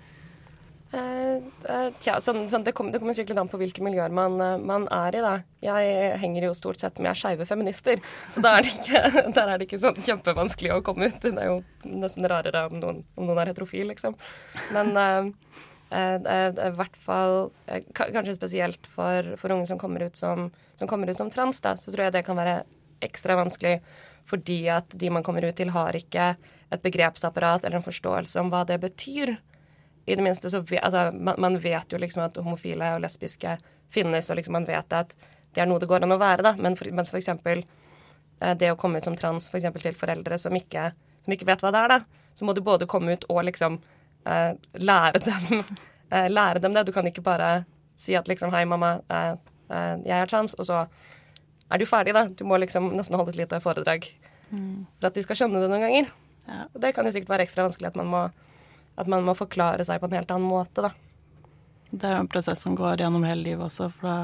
[0.93, 4.57] Eh, eh, tja, sånn, sånn, det, kommer, det sikkert an på hvilke miljøer man, eh,
[4.61, 5.23] man er i.
[5.23, 5.33] da.
[5.65, 9.01] Jeg henger jo stort sett med skeive feminister, så da er ikke,
[9.37, 11.17] der er det ikke sånn kjempevanskelig å komme ut.
[11.23, 14.17] Det er jo nesten rarere om noen, om noen er heterofil, liksom.
[14.75, 15.27] Men uh,
[15.95, 17.35] i hvert fall
[17.95, 21.93] Kanskje spesielt for, for unge som kommer, som, som kommer ut som trans, da, så
[21.93, 22.63] tror jeg det kan være
[23.05, 23.77] ekstra vanskelig
[24.25, 26.31] fordi at de man kommer ut til, har ikke
[26.73, 29.35] et begrepsapparat eller en forståelse om hva det betyr
[30.05, 33.57] i det minste så altså, man, man vet jo liksom at homofile og lesbiske
[33.89, 35.15] finnes, og liksom man vet at
[35.55, 36.53] det er noe det går an å være, da.
[36.59, 39.97] Men for, mens for eksempel eh, det å komme ut som trans for eksempel til
[39.97, 40.89] foreldre som ikke,
[41.25, 43.79] som ikke vet hva det er, da, så må du både komme ut og liksom
[44.27, 44.51] eh,
[44.83, 45.63] lære dem
[46.11, 46.85] eh, lære dem det.
[46.85, 47.65] Du kan ikke bare
[47.97, 49.33] si at liksom hei, mamma, eh,
[49.71, 50.85] eh, jeg er trans, og så
[51.65, 52.27] er du ferdig, da.
[52.29, 54.05] Du må liksom nesten holde et lite foredrag
[54.55, 56.11] for at de skal skjønne det noen ganger.
[56.69, 58.19] Og det kan jo sikkert være ekstra vanskelig at man må
[58.95, 60.91] at man må forklare seg på en helt annen måte, da.
[61.91, 64.17] Det er jo en prosess som går gjennom hele livet også, for da,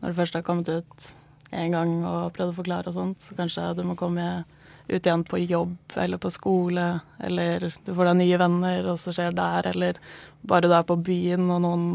[0.00, 1.08] når du først har kommet ut
[1.54, 4.44] en gang og prøvd å forklare og sånt, så kanskje du må komme
[4.88, 6.88] ut igjen på jobb eller på skole,
[7.24, 10.00] eller du får deg nye venner, og så skjer det der, eller
[10.44, 11.86] bare du er på byen og noen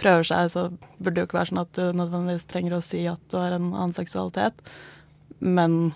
[0.00, 0.66] prøver seg, så
[0.98, 3.54] burde det jo ikke være sånn at du nødvendigvis trenger å si at du har
[3.54, 4.58] en annen seksualitet.
[5.38, 5.94] Men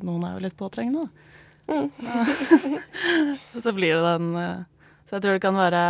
[0.00, 1.24] noen er jo litt påtrengende, da.
[3.62, 4.60] så blir det den eh,
[5.06, 5.80] Så jeg tror det kan være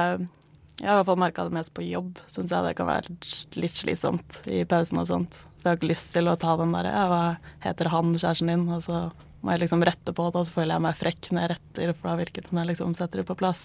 [0.80, 2.18] Jeg har i hvert fall merka det mest på jobb.
[2.28, 3.12] Syns jeg det kan være
[3.60, 5.36] litt slitsomt i pausen og sånt.
[5.36, 7.22] For jeg har ikke lyst til å ta den derre ja, hva
[7.64, 8.66] heter han, kjæresten din?
[8.72, 9.06] Og så
[9.40, 11.94] må jeg liksom rette på det, og så føler jeg meg frekk når jeg retter,
[11.94, 13.64] for da virker det som jeg liksom setter det på plass.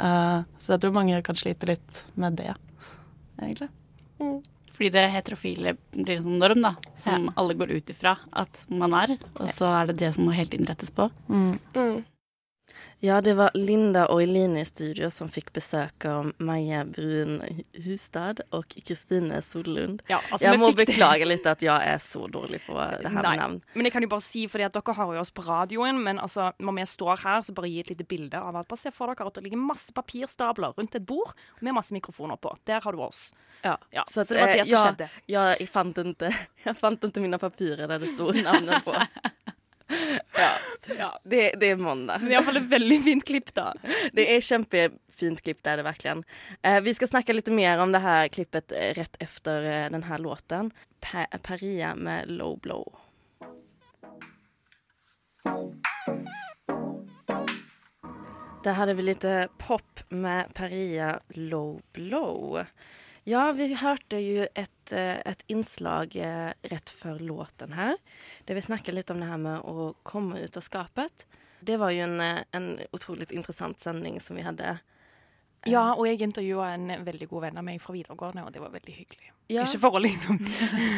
[0.00, 2.52] Uh, så jeg tror mange kan slite litt med det,
[3.40, 3.70] egentlig.
[4.76, 8.92] Fordi det heterofile blir en sånn norm, da, som alle går ut ifra at man
[8.98, 9.16] er.
[9.38, 11.08] Og så er det det som må helt innrettes på.
[11.32, 12.04] Mm.
[12.98, 17.42] Ja, det var Linda och Eline i studio som fikk besøk av Maja Brun
[17.84, 20.02] Hustad og Kristine Sollund.
[20.08, 23.40] Ja, altså, jeg må beklage litt at jeg er så dårlig på det her med
[23.42, 23.58] navn.
[23.74, 26.22] Men jeg kan jo bare si, fordi at dere har jo oss på radioen, men
[26.22, 28.94] altså, når vi står her, så bare gi et lite bilde av at bare se
[28.96, 32.56] for dere at det ligger masse papirstabler rundt et bord med masse mikrofoner på.
[32.66, 33.28] Der har du oss.
[33.62, 33.76] Ja,
[34.08, 35.08] så, så, det var det eh, som ja, skjedde.
[35.32, 36.32] ja, jeg fant ikke,
[36.66, 38.96] jeg fant ikke mine papirer der det stod navnet på.
[40.98, 42.20] ja, det, det er mandag.
[42.22, 43.70] Men iallfall et veldig fint klipp, da.
[44.16, 46.16] Det er kjempefint klipp, det er det virkelig.
[46.62, 50.06] Eh, vi skal snakke litt mer om det her klippet eh, rett etter eh, den
[50.08, 50.72] her låten.
[51.04, 52.86] Pa Paria med Low Blow.
[58.64, 62.64] Där hade vi lite pop med Paria Low Blow.
[63.26, 67.96] Ja, vi hørte jo et, eh, et innslag eh, rett før låten her,
[68.46, 71.24] der vi snakket litt om det her med å komme ut av skapet.
[71.58, 74.76] Det var jo en, eh, en utrolig interessant sending som vi hadde.
[75.70, 78.74] Ja, og jeg intervjua en veldig god venn av meg fra videregående, og det var
[78.74, 79.32] veldig hyggelig.
[79.46, 79.62] Ja.
[79.62, 80.40] Ikke for å liksom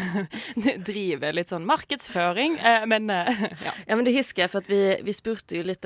[0.89, 3.75] drive litt sånn markedsføring, eh, men eh, ja.
[3.85, 5.85] Ja, men det husker jeg, for vi, vi spurte jo litt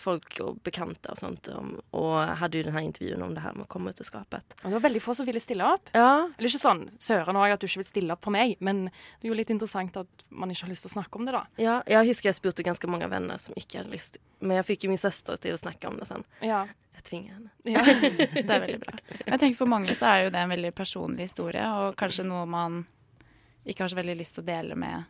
[0.00, 3.64] folk og bekante og sånt, om, og hadde jo denne intervjuen om det her med
[3.64, 4.56] å komme ut av skapet.
[4.60, 5.88] Og det var veldig få som ville stille opp.
[5.96, 6.28] Ja.
[6.36, 9.28] Eller ikke sånn søren òg at du ikke vil stille opp på meg, men det
[9.28, 11.42] er jo litt interessant at man ikke har lyst til å snakke om det, da.
[11.60, 14.86] Ja, jeg husker jeg spurte ganske mange venner som ikke hadde lyst, men jeg fikk
[14.86, 16.28] jo min søster til å snakke om det sen.
[16.44, 16.66] Ja.
[16.96, 17.50] Jeg tvinger henne.
[17.64, 17.82] Ja,
[18.36, 18.96] det er veldig bra.
[19.26, 22.44] Jeg tenker For mange så er jo det en veldig personlig historie, og kanskje noe
[22.48, 22.82] man
[23.64, 25.04] ikke har så veldig lyst til å dele med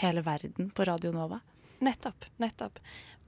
[0.00, 1.40] hele verden på Radio Nova.
[1.84, 2.28] Nettopp.
[2.42, 2.80] Nettopp.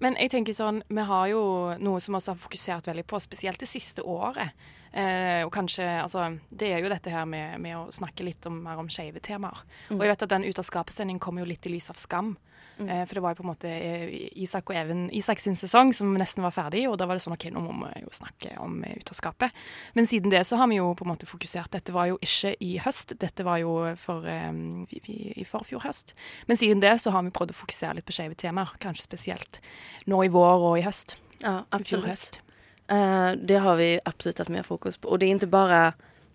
[0.02, 1.42] Men jeg tenker sånn, vi har jo
[1.82, 4.54] noe som også har fokusert veldig på, spesielt det siste året.
[4.92, 8.62] Eh, og kanskje, altså, Det er jo dette her med, med å snakke litt om,
[8.64, 9.64] mer om skeive temaer.
[9.88, 9.98] Mm.
[9.98, 12.36] Og jeg vet at den Ut av skapet-sendingen kom jo litt i lys av skam.
[12.78, 12.88] Mm.
[12.88, 15.90] Eh, for det var jo på en måte eh, Isak og Even Isak sin sesong
[15.96, 18.54] som nesten var ferdig, og da var det sånn OK, nå må vi jo snakke
[18.62, 19.62] om eh, Ut av skapet.
[19.98, 21.72] Men siden det så har vi jo på en måte fokusert.
[21.74, 24.50] Dette var jo ikke i høst, dette var jo for, eh,
[24.94, 26.14] i, vi, i forfjor høst.
[26.46, 29.62] Men siden det så har vi prøvd å fokusere litt på skeive temaer, kanskje spesielt
[30.06, 31.18] nå i vår og i høst.
[31.42, 32.42] Ja, absolutt.
[32.88, 35.10] Eh, det har vi absolutt hatt mer fokus på.
[35.12, 35.82] Og det er ikke bare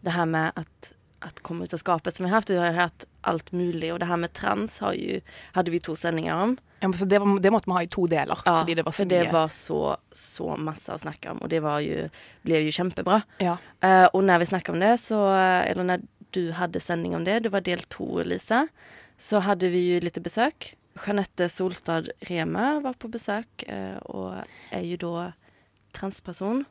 [0.06, 0.92] det her med at,
[1.26, 3.94] at komme ut av skapet som vi har hatt, vi har hatt alt mulig.
[3.94, 5.20] Og det her med trans har jo,
[5.58, 6.56] hadde vi to sendinger om.
[6.84, 8.92] Ja, så det, var, det måtte vi ha i to deler, Ja, fordi det var
[8.92, 12.10] så for det var så, så masse å snakke om, og det var jo,
[12.44, 13.22] ble jo kjempebra.
[13.39, 13.54] Ja.
[13.80, 15.22] Uh, og når vi snakket om det, så,
[15.63, 16.04] eller når
[16.36, 18.66] du hadde sending om det, det var del to, Lisa,
[19.16, 20.74] så hadde vi jo litt besøk.
[21.06, 25.30] Jeanette Solstad Reme var på besøk, uh, og er jo da
[25.95, 26.65] transperson.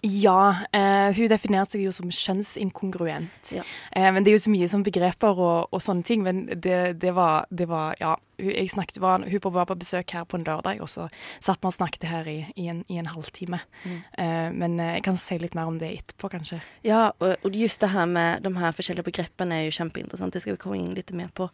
[0.00, 3.50] Ja, eh, hun definerer seg jo som kjønnsinkongruent.
[3.50, 3.64] Ja.
[3.90, 6.22] Eh, men det er jo så mye som begreper og, og sånne ting.
[6.22, 8.14] Men det, det, var, det var Ja.
[8.38, 11.08] Hun, jeg snakket, var, hun var på besøk her på en lørdag, og så
[11.42, 13.58] satt vi og snakket her i, i, en, i en halvtime.
[13.82, 13.96] Mm.
[14.22, 16.60] Eh, men eh, jeg kan si litt mer om det etterpå, kanskje.
[16.86, 20.30] Ja, og, og just det her med de her forskjellige begrepene er jo kjempeinteressant.
[20.30, 21.50] Det skal vi komme inn litt mer på.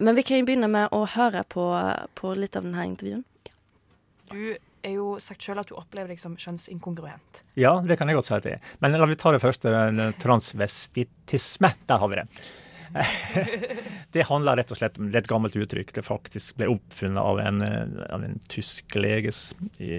[0.00, 1.68] Men vi kan jo begynne med å høre på,
[2.16, 3.26] på litt av denne intervjuen.
[4.32, 7.42] Du er jo sagt sjøl at du opplever deg som kjønnsinkongruent.
[7.58, 8.60] Ja, det kan jeg godt si at det er.
[8.84, 9.72] Men la vi ta det første.
[10.22, 11.72] Transvestitisme.
[11.88, 12.26] Der har vi det.
[14.14, 15.88] Det handler rett og slett om et gammelt uttrykk.
[15.96, 19.32] Det faktisk ble oppfunnet av en, eh, av en tysk lege
[19.82, 19.96] i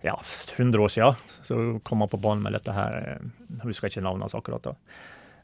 [0.00, 0.14] ja,
[0.56, 1.18] 100 år siden.
[1.44, 2.96] Så kom han på banen med dette her.
[2.96, 3.26] eh,
[3.58, 4.74] Jeg husker ikke navnet hans akkurat da.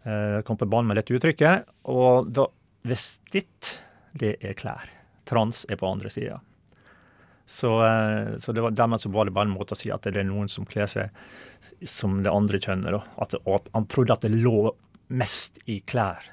[0.06, 1.66] Eh, Kom på banen med dette uttrykket.
[1.84, 2.46] Og da
[2.88, 3.74] vestitt,
[4.16, 4.88] det er klær.
[5.28, 6.40] Trans er på andre sida.
[7.46, 10.18] Så, eh, så var, dermed så var det bare en måte å si at det
[10.18, 12.96] er noen som kler seg som det andre kjønnet.
[13.22, 14.72] At at han trodde at det lå
[15.14, 16.32] mest i klær.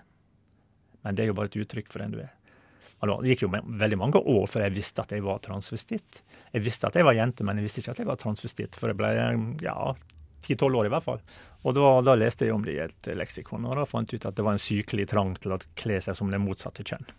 [1.03, 2.31] Men det er jo bare et uttrykk for den du er.
[3.03, 6.21] Altså, det gikk jo veldig mange år før jeg visste at jeg var transvestitt.
[6.53, 8.93] Jeg visste at jeg var jente, men jeg visste ikke at jeg var transvestitt før
[8.93, 9.09] jeg ble
[9.65, 9.75] ja,
[10.47, 11.19] 10-12 år i hvert fall.
[11.67, 14.29] Og da, da leste jeg om det i et leksikon, og da fant jeg ut
[14.31, 17.11] at det var en sykelig trang til å kle seg som det motsatte kjønn.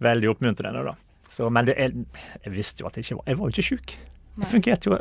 [0.00, 0.94] Veldig oppmuntrende, da.
[1.30, 2.06] Så, men det, jeg,
[2.44, 3.96] jeg visste jo at jeg ikke var Jeg var jo ikke sjuk.
[4.40, 5.00] Det fungerte jo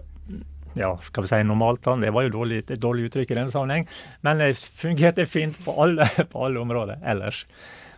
[0.77, 3.87] ja, skal vi si normalt, det var jo dårlig, et dårlig uttrykk i denne sammenheng.
[4.21, 7.45] Men det fungerte fint på alle, på alle områder ellers.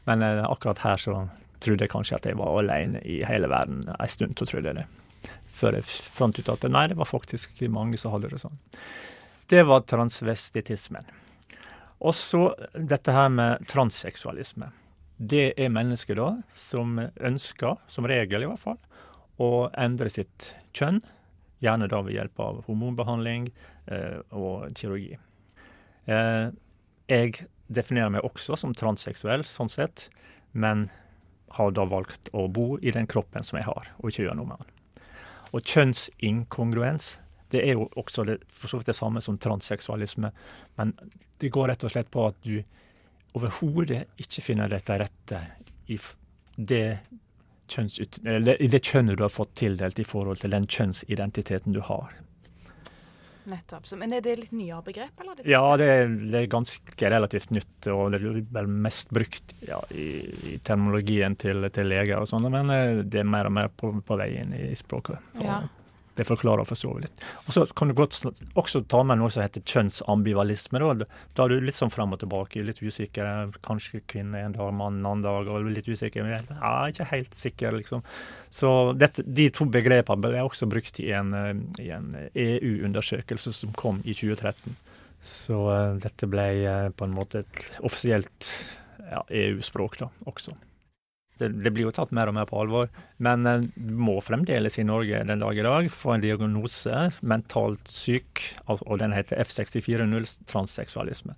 [0.10, 1.18] Men eh, akkurat her så
[1.62, 4.38] trodde jeg kanskje at jeg var alene i hele verden en stund.
[4.40, 4.88] så trodde jeg det.
[5.52, 8.58] Før jeg fant ut at nei, det var faktisk mange som hadde det sånn.
[9.52, 11.06] Det var transvestitismen.
[12.02, 14.72] Og så dette her med transseksualisme.
[15.22, 18.80] Det er mennesker da som ønsker, som regel i hvert fall,
[19.42, 20.98] å endre sitt kjønn.
[21.62, 23.52] Gjerne da ved hjelp av hormonbehandling
[23.94, 25.20] eh, og kirurgi.
[26.10, 26.48] Eh,
[27.12, 30.08] jeg definerer meg også som transseksuell, sånn sett,
[30.58, 30.88] men
[31.54, 34.50] har da valgt å bo i den kroppen som jeg har, og ikke gjøre noe
[34.50, 35.06] med den.
[35.52, 37.18] Og kjønnsinkongruens,
[37.52, 40.32] det er jo også det, for så vidt det samme som transseksualisme,
[40.80, 40.94] men
[41.44, 42.62] det går rett og slett på at du
[43.38, 45.42] overhodet ikke finner deg til rette
[45.92, 46.00] i
[46.56, 46.86] det,
[47.72, 51.82] kjønnsut, eller i det kjønnet du har fått tildelt i forhold til den kjønnsidentiteten du
[51.88, 52.14] har.
[53.50, 53.88] Nettopp.
[53.98, 55.38] Men er det litt nyere begrep, eller?
[55.40, 59.56] Det Ja, det er, det er ganske relativt nytt, og det er vel mest brukt
[59.66, 60.10] ja, i,
[60.52, 63.96] i terminologien til, til leger og sånn, men eh, det er mer og mer på,
[64.06, 65.34] på vei inn i språket.
[65.42, 65.64] Ja.
[66.16, 67.24] Det forklarer for så vidt.
[67.48, 68.18] Og så kan du godt
[68.60, 70.82] også ta med noe som heter kjønnsambivalisme.
[70.82, 73.54] Da, da er du litt sånn frem og tilbake, litt usikker.
[73.64, 76.28] Kanskje kvinne en dag, mann en annen dag, og litt usikker.
[76.28, 78.04] Men jeg er ikke helt sikker, liksom.
[78.52, 84.04] Så dette, de to begrepene ble også brukt i en, eh, en EU-undersøkelse som kom
[84.04, 84.76] i 2013.
[85.22, 88.50] Så uh, dette ble uh, på en måte et offisielt
[89.12, 90.56] ja, EU-språk da, også.
[91.42, 92.92] Det, blir jo tatt mer og mer på alvor,
[93.24, 98.44] men en må fremdeles i Norge den dag i dag få en diagnose, mentalt syk,
[98.70, 101.36] og den heter F64.0 transseksualisme.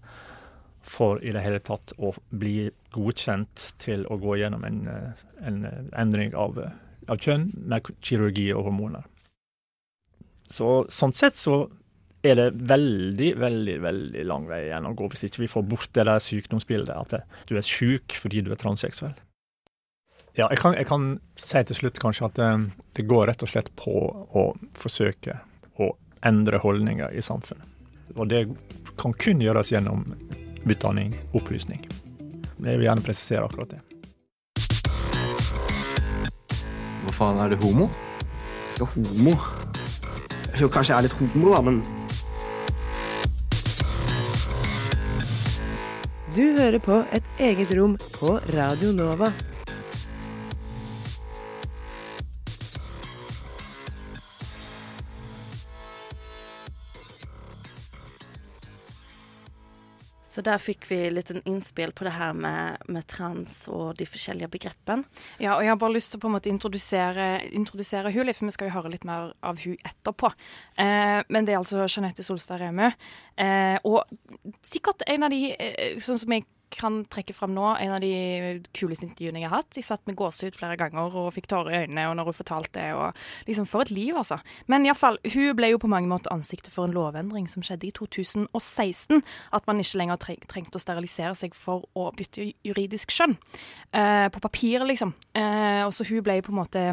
[0.83, 5.63] For i det hele tatt å bli godkjent til å gå gjennom en, eh, en
[5.65, 6.73] eh, endring av, eh,
[7.07, 9.07] av kjønn med kirurgi og hormoner.
[10.51, 11.71] Så sånn sett så
[12.23, 15.91] er det veldig, veldig veldig lang vei igjen å gå hvis ikke vi får bort
[15.95, 19.15] det der sykdomsbildet at du er syk fordi du er transseksuell.
[20.33, 21.03] Ja, jeg kan, jeg kan
[21.37, 22.47] si til slutt kanskje at det,
[22.97, 23.91] det går rett og slett på
[24.33, 25.35] å forsøke
[25.77, 25.91] å
[26.25, 27.67] endre holdninger i samfunnet.
[28.17, 28.47] Og det
[28.97, 30.01] kan kun gjøres gjennom
[30.65, 31.85] utdanning, opplysning.
[32.63, 33.81] Jeg vil gjerne presisere akkurat det.
[37.03, 37.91] Hva faen, er du homo?
[38.73, 39.37] Ikke homo.
[40.57, 41.83] Jo, kanskje jeg er litt homo, da, men
[46.33, 49.35] Du hører på Et eget rom på Radio Nova.
[60.33, 64.07] Så der fikk vi litt en innspill på det her med, med trans og de
[64.09, 65.03] forskjellige begreppen.
[65.37, 68.39] Ja, og jeg har bare lyst til å på en måte introdusere, introdusere hun litt,
[68.39, 70.33] for vi skal jo høre litt mer av hun etterpå.
[70.81, 72.89] Eh, men det er altså Jeanette Solstad Remø.
[73.37, 74.09] Eh, og
[74.65, 78.61] sikkert en av de, eh, sånn som jeg kan trekke fram nå, en av de
[78.75, 79.77] kuleste intervjuene jeg har hatt.
[79.77, 82.79] Jeg satt med gåsehud flere ganger og fikk tårer i øynene og når hun fortalte
[82.79, 82.89] det.
[82.93, 83.13] og
[83.47, 84.39] liksom For et liv, altså.
[84.67, 87.93] Men iallfall, hun ble jo på mange måter ansiktet for en lovendring som skjedde i
[87.95, 89.23] 2016.
[89.53, 93.37] At man ikke lenger treng, trengte å sterilisere seg for å bytte juridisk kjønn.
[93.93, 95.13] Eh, på papiret, liksom.
[95.33, 96.89] Eh, og så hun ble på en måte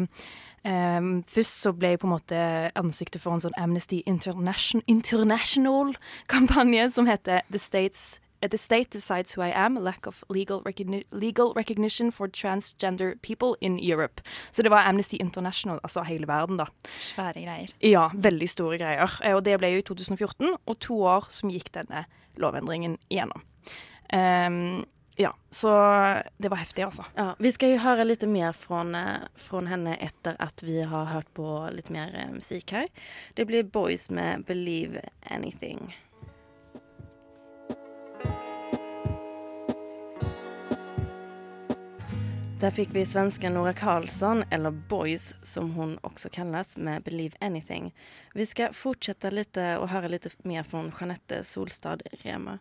[0.61, 2.39] Um, først så ble jeg på en måte
[2.77, 9.43] ansiktet for en sånn Amnesty International- International-kampanje som heter The States The State Decides Who
[9.43, 14.21] I Am, Lack of legal, recogni legal Recognition for Transgender People in Europe.
[14.51, 16.65] Så det var Amnesty International, altså hele verden, da.
[16.99, 17.73] Svære greier.
[17.81, 19.19] Ja, veldig store greier.
[19.23, 22.05] Eh, Og det ble jo i 2014, og to år som gikk denne
[22.37, 23.43] lovendringen igjennom.
[24.13, 24.85] Um,
[25.19, 25.71] ja, så
[26.41, 27.05] det var heftig, altså.
[27.17, 31.33] Ja, vi skal jo høre litt mer fra, eh, henne etter at vi har hørt
[31.33, 32.87] på litt mer musikk her.
[33.35, 35.93] Det blir Boys med Believe Anything.
[42.61, 47.93] Där fick vi svenskan Nora Karlsson, eller Boys som hon också kallas, med Believe Anything.
[48.33, 52.59] Vi ska fortsätta lite och höra lite mer från Jeanette Solstad Rema.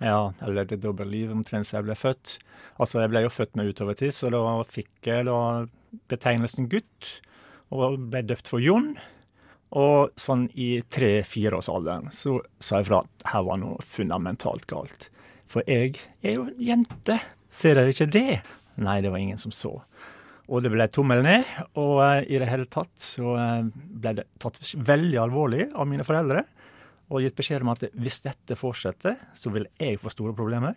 [0.00, 2.34] Ja, jeg levde dobbeltliv omtrent siden jeg ble født.
[2.76, 5.38] Altså, jeg ble jo født med utovertid, så da fikk jeg da
[6.12, 7.14] betegnelsen gutt,
[7.72, 8.98] og ble døpt for Jon.
[9.72, 15.08] Og sånn i tre-fireårsalderen så sa jeg fra at her var noe fundamentalt galt.
[15.48, 17.16] For jeg er jo jente,
[17.48, 18.28] ser dere ikke det?
[18.82, 19.72] Nei, det var ingen som så.
[20.46, 21.46] Og det ble tommel ned,
[21.80, 26.06] og eh, i det hele tatt så eh, ble det tatt veldig alvorlig av mine
[26.06, 26.44] foreldre
[27.06, 30.74] og gitt beskjed om at hvis dette fortsetter, så vil jeg få store problemer.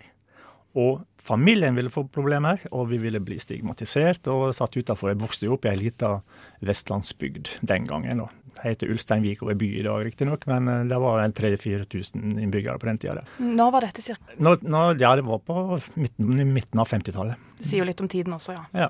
[0.77, 5.11] Og familien ville få problemer, og vi ville bli stigmatisert og satt utafor.
[5.11, 6.19] Jeg vokste jo opp i ei lita
[6.65, 8.21] vestlandsbygd den gangen.
[8.53, 12.79] Det heter Ulsteinvik og er by i dag, riktignok, men eh, det var 3000-4000 innbyggere
[12.81, 13.25] på den tida.
[13.41, 14.37] Når var dette cirka?
[14.37, 15.59] Nå, nå, ja, det var på
[15.99, 17.51] midten, midten av 50-tallet.
[17.59, 18.65] Det sier jo litt om tiden også, ja.
[18.85, 18.89] Ja.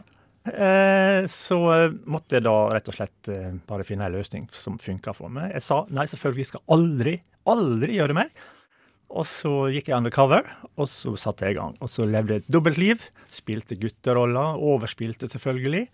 [0.50, 4.80] Eh, så eh, måtte jeg da rett og slett eh, bare finne en løsning som
[4.82, 5.52] funka for meg.
[5.58, 7.18] Jeg sa nei, selvfølgelig skal aldri,
[7.50, 8.32] aldri gjøre mer.
[9.10, 10.46] Og så gikk jeg undercover,
[10.78, 11.74] og så satte jeg i gang.
[11.82, 13.08] Og så levde jeg et dobbeltliv.
[13.34, 14.60] Spilte gutteroller.
[14.62, 15.88] Overspilte selvfølgelig.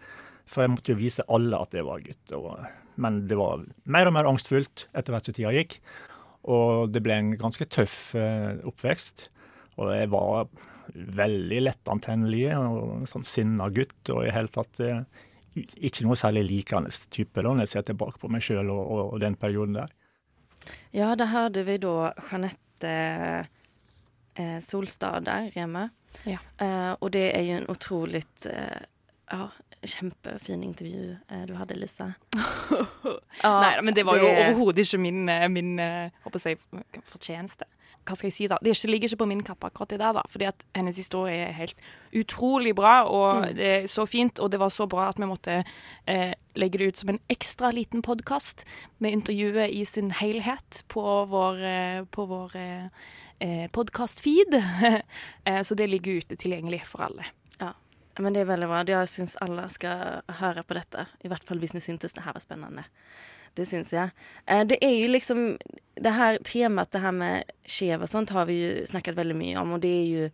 [0.52, 2.36] For jeg måtte jo vise alle at jeg var gutt.
[3.02, 5.80] Men det var mer og mer angstfullt etter hvert som tida gikk.
[6.52, 9.30] Og det ble en ganske tøff eh, oppvekst.
[9.80, 10.50] Og jeg var
[10.94, 13.98] veldig lettantennelig og sånn sinna gutt.
[14.12, 15.02] Og i hele tatt eh,
[15.56, 19.04] ikke noe særlig likende type da, når jeg ser tilbake på meg sjøl og, og,
[19.16, 19.96] og den perioden der.
[20.96, 25.90] Ja, da hørte vi da Jeanette eh, Solstad der hjemme.
[26.26, 26.38] Ja.
[26.62, 28.84] Eh, og det er jo en utrolig eh,
[29.32, 29.48] ja,
[29.86, 32.12] kjempefin intervju eh, du hadde, Lisa.
[33.44, 36.10] Nei, men det var jo det- overhodet ikke min, eh, min eh,
[36.46, 36.58] jeg,
[37.04, 37.66] fortjeneste.
[38.06, 38.58] Hva skal jeg si da?
[38.62, 40.22] Det er ligger ikke på min kappe akkurat det der, da.
[40.30, 41.76] Fordi at hennes historie er helt
[42.14, 43.56] utrolig bra, og Mm.
[43.56, 44.40] det er så fint.
[44.40, 45.64] Og det var så bra at vi måtte
[46.08, 48.64] eh, legge det ut som en ekstra liten podkast
[49.00, 52.88] med intervjuet i sin helhet på vår, eh, på vår eh,
[53.40, 54.54] eh, podkast-feed.
[55.46, 57.26] eh, så det ligger ute tilgjengelig for alle.
[57.60, 57.74] Ja,
[58.20, 58.84] men det er veldig bra.
[58.88, 61.08] Jeg syns alle skal høre på dette.
[61.24, 62.86] I hvert fall hvis ni syntes det her var spennende.
[63.56, 64.12] Det syns jeg.
[64.48, 65.58] Eh, Det er jo liksom
[65.96, 69.58] Det her temaet, det her med skjev og sånt, har vi jo snakket veldig mye
[69.62, 69.72] om.
[69.74, 70.26] Og det er jo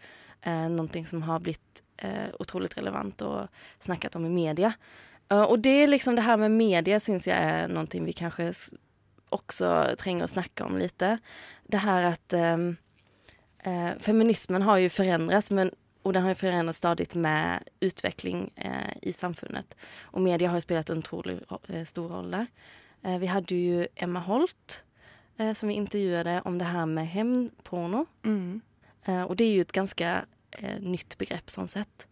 [0.41, 3.47] eh, noe som har blitt eh, utrolig relevant og
[3.79, 4.73] snakket om i media.
[5.31, 8.49] Uh, og det er liksom det her med media syns jeg er noe vi kanskje
[9.31, 10.97] også trenger å snakke om litt.
[10.99, 12.57] Det her at eh,
[13.63, 15.71] eh, feminismen har jo forandret, men
[16.03, 19.75] och den har ju förändrats stadigt med utveckling eh, i samfunnet.
[20.01, 22.47] Och media har ju spelat en otroligt ro- eh, stor roll där.
[23.03, 24.83] Eh, vi hadde ju Emma Holt
[25.41, 28.05] eh, som vi intervjuade om det här med hämndporno.
[28.25, 28.61] Mm.
[29.05, 32.07] Eh, och det är ju ett ganska eh, nytt begrepp sånn sett.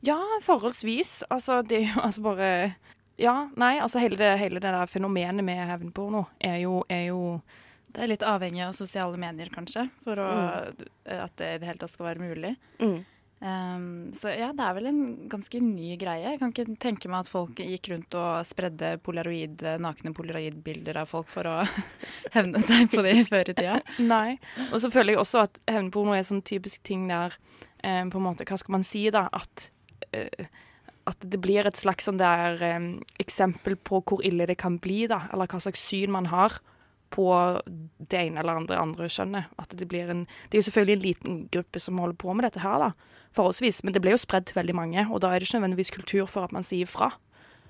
[0.00, 1.24] Ja, forholdsvis.
[1.30, 2.72] Altså, det er jo altså bare
[3.20, 7.40] Ja, nei, altså hele det, hele det der fenomenet med hevnporno er jo, er jo
[7.92, 10.26] Det er litt avhengig av sosiale medier, kanskje, for å,
[11.04, 12.52] at det i det hele tatt skal være mulig.
[12.78, 13.00] Mm.
[13.40, 16.34] Um, så ja, det er vel en ganske ny greie.
[16.34, 21.08] Jeg kan ikke tenke meg at folk gikk rundt og spredde polaroid, nakne polaroidbilder av
[21.08, 21.54] folk for å
[22.36, 23.78] hevne seg på det før i tida.
[24.12, 24.36] Nei.
[24.68, 27.36] Og så føler jeg også at hevnporno er sånn typisk ting der
[27.80, 29.24] eh, på en måte, Hva skal man si, da?
[29.32, 29.70] At,
[30.12, 30.50] eh,
[31.08, 32.90] at det blir et slags sånn der eh,
[33.24, 35.22] eksempel på hvor ille det kan bli, da.
[35.32, 36.60] Eller hva slags syn man har
[37.10, 37.24] på
[37.98, 39.48] det ene eller andre andre kjønnet.
[39.72, 42.92] Det Det er jo selvfølgelig en liten gruppe som holder på med dette her, da.
[43.36, 43.82] Forholdsvis.
[43.84, 46.26] Men det ble jo spredd til veldig mange, og da er det ikke nødvendigvis kultur
[46.26, 47.12] for at man sier fra.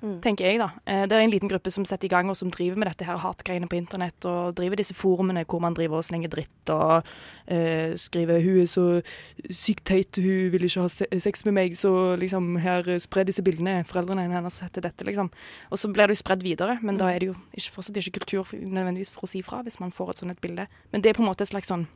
[0.00, 0.20] Mm.
[0.24, 0.70] tenker jeg, da.
[0.86, 3.04] Eh, Det er en liten gruppe som setter i gang og som driver med dette
[3.04, 7.04] her hatgreiene på internett, og driver disse forumene hvor man driver og slenger dritt og
[7.50, 9.02] uh, skriver 'Hun er så
[9.50, 10.88] sykt teit, hun vil ikke ha
[11.18, 13.84] sex med meg', så liksom her spre disse bildene.
[13.84, 15.30] Foreldrene hennes heter dette, liksom.
[15.70, 18.20] Og så blir det jo spredd videre, men da er det jo ikke, fortsatt ikke
[18.20, 20.66] kultur for, nødvendigvis for å si fra hvis man får et sånt et bilde.
[20.92, 21.86] Men det er på en måte et slags sånn,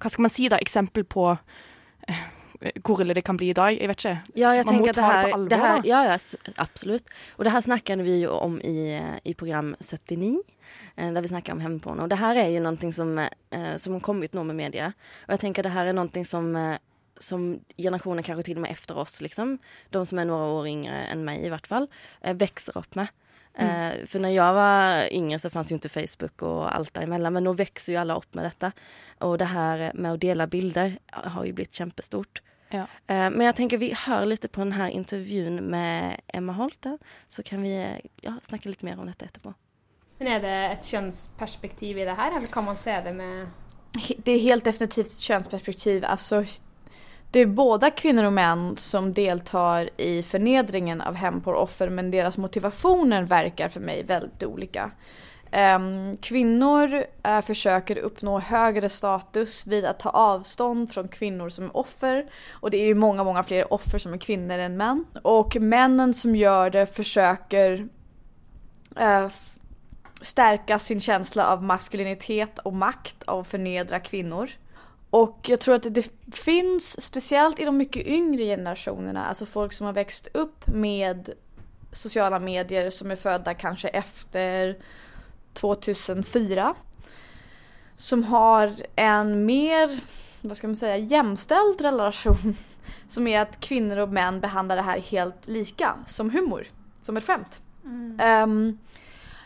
[0.00, 1.38] hva skal man si da, eksempel på
[2.08, 2.28] eh,
[2.84, 3.76] hvor ille det kan bli i dag.
[3.76, 4.38] Jeg vet ikke.
[4.38, 5.50] Ja, man må ta det her, det på alvor.
[5.50, 5.86] det her.
[5.88, 6.16] Ja, ja,
[6.62, 7.12] absolutt.
[7.38, 8.94] Og det her snakket vi jo om i,
[9.24, 10.38] i program 79,
[10.96, 12.06] eh, der vi snakket om hevnporno.
[12.06, 14.92] Og det her er jo noe som, eh, som har kommet nå med media.
[15.26, 16.78] Og jeg tenker det her er noe som, eh,
[17.20, 19.58] som generasjoner kanskje til og med efter oss, liksom,
[19.94, 21.86] de som er noen år yngre enn meg i hvert fall,
[22.24, 23.12] vokser opp med.
[23.54, 27.36] Eh, for når jeg var yngre så fanns jo ikke Facebook og alt däremellan.
[27.36, 28.72] Men nå vokser jo alle opp med dette.
[29.26, 32.42] Og det her med å dele bilder har jo blitt kjempestort.
[32.74, 32.86] Ja.
[33.06, 36.96] Eh, Men jeg tenker vi hører litt på denne intervjuen med Emma Holte,
[37.28, 37.74] så kan vi
[38.24, 39.54] ja, snakke litt mer om dette etterpå.
[40.18, 43.46] Men er det et kjønnsperspektiv i det her, eller kan man se det med
[43.94, 46.04] Det er helt definitivt et kjønnsperspektiv.
[46.04, 46.42] Alltså,
[47.34, 53.22] det är båda kvinnor och män som deltar i förnedringen av hämndporroffer men deras motivationer
[53.22, 54.90] verkar för mig väldigt olika.
[55.50, 61.76] Ehm, kvinnor eh, försöker uppnå högre status vid att ta avstånd från kvinnor som är
[61.76, 62.26] offer.
[62.50, 65.04] Och det är ju många, många fler offer som är kvinnor än män.
[65.22, 67.88] Och männen som gör det försöker
[68.96, 69.28] eh,
[70.22, 74.50] stärka sin känsla av maskulinitet och makt av att förnedra kvinnor.
[75.14, 79.86] Och jag tror att det finns, speciellt i de mycket yngre generationerna, alltså folk som
[79.86, 81.30] har växt upp med
[81.92, 84.78] sociala medier som är födda kanske efter
[85.52, 86.74] 2004.
[87.96, 90.00] Som har en mer
[90.40, 92.56] vad ska man säga, jämställd relation.
[93.06, 96.66] Som är att kvinnor och män behandlar det här helt lika, som humor,
[97.02, 97.62] som ett skämt.
[98.20, 98.78] Ehm,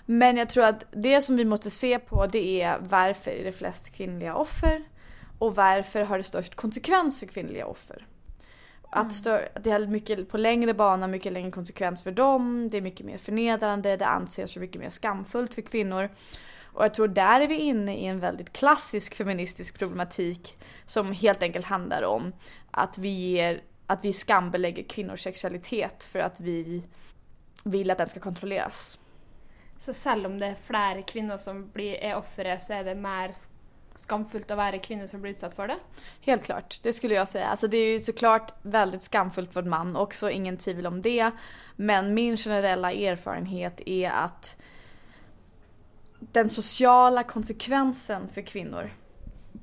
[0.07, 3.53] men jag tror att det som vi måste se på det är varför är det
[3.53, 4.85] flest kvinnliga offer
[5.39, 8.07] och varför har det störst konsekvens för kvinnliga offer.
[8.91, 13.07] Att det er mycket på längre bana, mycket längre konsekvens för dem, det är mycket
[13.07, 16.09] mer förnedrande, det anses mye mycket mer skamfullt för kvinnor.
[16.73, 21.43] Och jag tror där är vi inne i en väldigt klassisk feministisk problematik som helt
[21.43, 22.33] enkelt handlar om
[22.71, 26.83] att vi, ger, att vi skambelägger kvinnors sexualitet för att vi
[27.65, 28.99] vill att den ska kontrolleras.
[29.79, 33.29] Så selv om det er flere kvinner som blir, er ofre, så er det mer
[33.29, 33.51] sk-
[33.99, 35.77] skamfullt å være kvinne som blir utsatt for det?
[36.27, 37.47] Helt klart, det skulle jag säga.
[37.47, 41.31] Alltså det är ju såklart väldigt skamfullt för en man också, ingen tvivel om det.
[41.77, 44.57] Men min generella erfarenhet är att
[46.21, 48.91] den sociala konsekvensen för kvinnor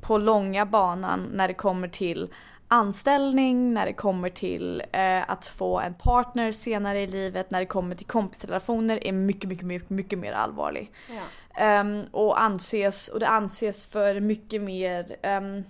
[0.01, 2.29] på långa banan när det kommer till
[2.67, 7.65] anställning, när det kommer till eh, att få en partner senare i livet, när det
[7.65, 10.91] kommer till kompisrelationer är mycket, mycket, mycket, mycket mer allvarlig.
[11.09, 11.81] Ja.
[11.81, 15.63] Um, och, anses, och det anses för mycket mer um,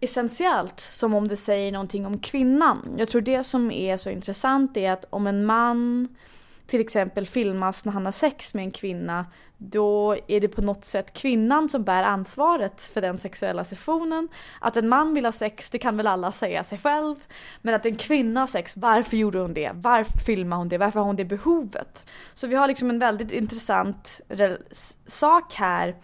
[0.00, 2.94] essentiellt som om det säger någonting om kvinnan.
[2.98, 6.08] Jag tror det som är så intressant är att om en man
[6.70, 10.84] till exempel filmas när han har sex med en kvinna då är det på något
[10.84, 14.28] sätt kvinnan som bär ansvaret för den sexuella sessionen.
[14.60, 17.16] Att en man vill ha sex, det kan väl alla säga sig själv.
[17.62, 19.70] Men att en kvinna har sex, varför gjorde hon det?
[19.74, 20.78] Varför filmar hon det?
[20.78, 22.04] Varför har hon det behovet?
[22.34, 24.20] Så vi har liksom en väldigt intressant
[25.06, 25.96] sak här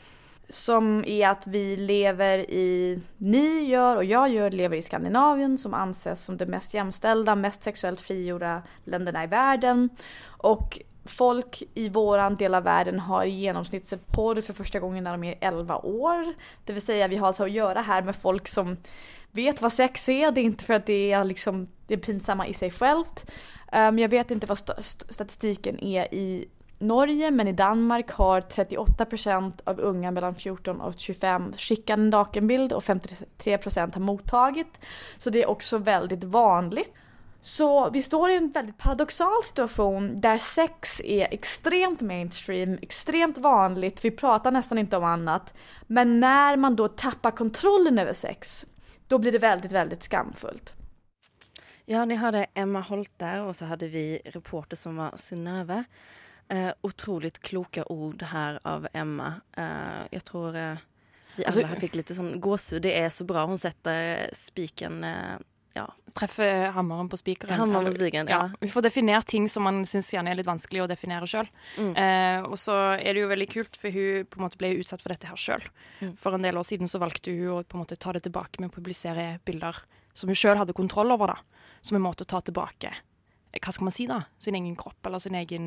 [0.49, 5.75] som är att vi lever i, ni gör och jag gör, lever i Skandinavien som
[5.75, 9.89] anses som det mest jämställda, mest sexuellt frigjorda länderna i världen.
[10.27, 15.05] Och folk i våran del av världen har i genomsnitt sett porr för första gången
[15.05, 16.35] när de är 11 år.
[16.65, 18.77] Det vill säga vi har alltså att göra här med folk som
[19.31, 22.55] vet vad sex är, det är inte för att det är liksom det pinsamma i
[22.55, 23.31] sig självt.
[23.73, 26.49] Um, jag vet inte vad st- statistiken är i
[26.79, 32.75] Norge men i Danmark har 38% av unga mellom 14 og 25 sendt en nakenbild
[32.77, 34.79] og 53% har mottatt.
[35.17, 36.85] Så det er også veldig vanlig.
[37.41, 43.93] Så vi står i en veldig paradoxal situasjon der sex er extremt mainstream, extremt vanlig,
[44.03, 45.53] vi prater nesten ikke om annet.
[45.87, 48.65] Men når man da tapper kontrollen over sex,
[49.07, 50.75] da blir det veldig, veldig skamfullt.
[51.87, 55.85] Ja, ni hadde Emma Holt og så hadde vi reporter som var Synnöve.
[56.49, 59.35] Eh, otroligt kloka ord här av Emma.
[59.57, 60.75] Eh, jag tror eh,
[61.37, 62.83] vi Alltså- her fick lite sån gåshud.
[62.83, 63.45] Det är så bra.
[63.47, 65.39] Hon sätter spiken eh,
[65.77, 65.95] ja.
[66.15, 68.27] Treffer hammeren på spikeren.
[68.29, 68.51] Ja.
[68.61, 71.51] Vi får definert ting som man syns gjerne er litt vanskelig å definere sjøl.
[71.77, 71.91] Mm.
[71.97, 75.03] Eh, og så er det jo veldig kult, for hun på en måte ble utsatt
[75.05, 75.67] for dette her sjøl.
[76.01, 76.15] Mm.
[76.17, 78.63] For en del år siden så valgte hun å på en måte ta det tilbake
[78.63, 79.83] med å publisere bilder
[80.17, 81.69] som hun sjøl hadde kontroll over, da.
[81.85, 82.95] Som en måte å ta tilbake
[83.61, 84.21] hva skal man si, da?
[84.39, 85.67] Sin egen kropp, eller sin egen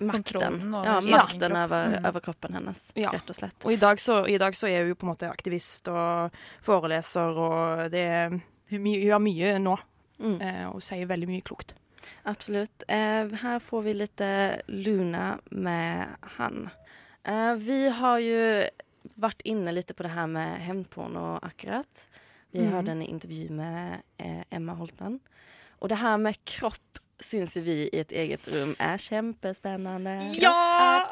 [0.00, 0.72] Makten.
[0.84, 3.10] Ja, makten over, over kroppen hennes, Ja.
[3.10, 3.64] rett og slett.
[3.64, 6.30] Og i dag, så, i dag så er hun jo på en måte aktivist og
[6.62, 8.30] foreleser, og det er,
[8.70, 9.76] hun, gjør mye nå.
[10.18, 10.40] Mm.
[10.42, 11.74] Eh, og sier veldig mye klokt.
[12.26, 12.82] Absolutt.
[12.88, 14.22] Eh, her får vi litt
[14.68, 16.70] Luna med han.
[17.24, 18.40] Eh, vi har jo
[19.18, 22.06] vært inne litt på det her med hevnporno akkurat.
[22.52, 22.70] Vi Mm.
[22.72, 25.20] hørte en intervju med eh, Emma Holtan.
[25.80, 30.18] Og det her med kropp syns vi i et eget rum er kjempespennende.
[30.38, 31.08] Ja!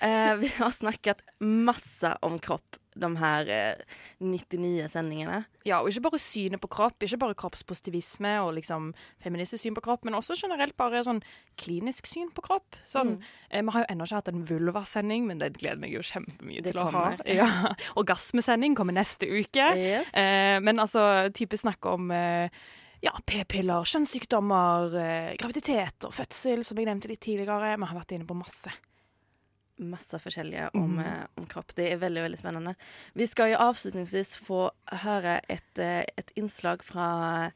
[0.00, 3.82] Eh, vi har snakket masse om kropp de her eh,
[4.20, 5.44] 99 sendingene.
[5.64, 8.90] Ja, og ikke bare synet på kropp, ikke bare kroppspositivisme og liksom
[9.22, 11.20] feministisk syn på kropp, men også generelt bare sånn
[11.60, 12.76] klinisk syn på kropp.
[12.84, 13.22] Sånn, Mm.
[13.50, 16.62] eh, Vi har jo ennå ikke hatt en vulvasending, men det gleder meg jo kjempemye
[16.62, 17.16] Det til å ha.
[17.26, 17.74] Ja.
[17.96, 19.70] Orgasmesending kommer neste uke.
[19.76, 20.12] Yes.
[20.14, 22.48] Eh, men altså, type snakk om eh,
[23.02, 27.76] ja, p-piller, kjønnssykdommer, eh, graviditet og fødsel, som jeg nevnte litt tidligere.
[27.80, 28.72] Vi har vært inne på masse.
[29.80, 31.04] Masse forskjellige om, Mm.
[31.06, 31.74] eh, om kropp.
[31.74, 32.74] Det er veldig veldig spennende.
[33.14, 37.52] Vi skal jo avslutningsvis få høre et, et innslag fra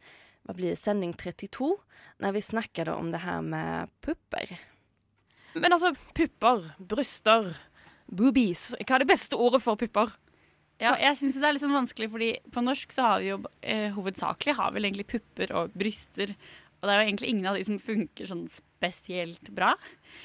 [0.46, 1.76] hva blir det, sending 32
[2.20, 4.58] når vi snakker om det her med pupper.
[5.54, 7.54] Men altså, pupper, bryster,
[8.10, 8.74] boobies.
[8.86, 10.12] Hva er det beste ordet for pupper?
[10.82, 13.38] Ja, jeg syns det er litt sånn vanskelig, fordi på norsk så har vi jo
[13.62, 16.34] eh, hovedsakelig har vel egentlig pupper og bryster.
[16.80, 19.70] Og det er jo egentlig ingen av de som funker sånn spesielt bra.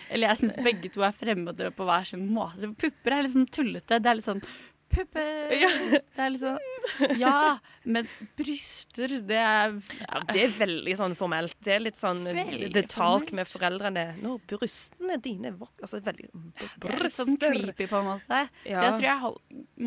[0.10, 2.72] Eller jeg syns begge to er fremmede på hver sin måte.
[2.82, 4.02] Pupper er litt sånn tullete.
[4.02, 4.44] Det er litt sånn
[4.90, 5.52] Pupper!
[5.54, 7.58] Det er litt sånn Ja.
[7.86, 11.54] Mens bryster, det er Ja, det er veldig sånn formelt.
[11.66, 13.34] Det er litt sånn Veldig the talk formelt.
[13.40, 14.06] med foreldrene.
[14.24, 18.42] Når brystene dine Altså veldig Det er litt sånn creepy, på en måte.
[18.66, 19.40] Så jeg tror jeg hold,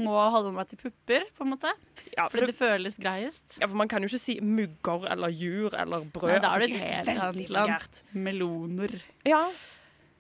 [0.07, 1.75] må holde meg til pupper, på en måte.
[2.17, 3.59] Ja, Fordi det føles greiest.
[3.61, 6.31] Ja, for man kan jo ikke si mugger eller jur eller brød.
[6.31, 8.03] Nei, da Altså, er det altså, et helt annet land.
[8.13, 8.97] Meloner.
[9.27, 9.45] Ja,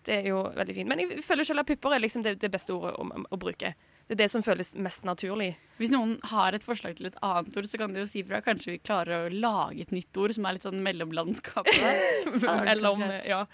[0.06, 0.88] det er jo veldig fint.
[0.90, 3.74] Men jeg føler selv at pupper er liksom det, det beste ordet å, å bruke.
[4.06, 5.52] Det er det som føles mest naturlig.
[5.78, 8.42] Hvis noen har et forslag til et annet ord, så kan de jo si fra.
[8.44, 12.26] Kanskje vi klarer å lage et nytt ord som er litt sånn mellomlandskapet.
[12.72, 13.44] Eller om ja,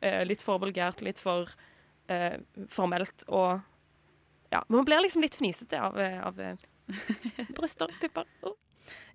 [0.00, 1.50] eh, litt for vulgært, litt for
[2.08, 2.38] eh,
[2.72, 3.60] formelt og
[4.54, 4.60] Ja.
[4.70, 6.54] Man blir liksom litt fnisete av, eh, av eh,
[7.58, 8.28] bryster, pupper.
[8.46, 8.54] Oh.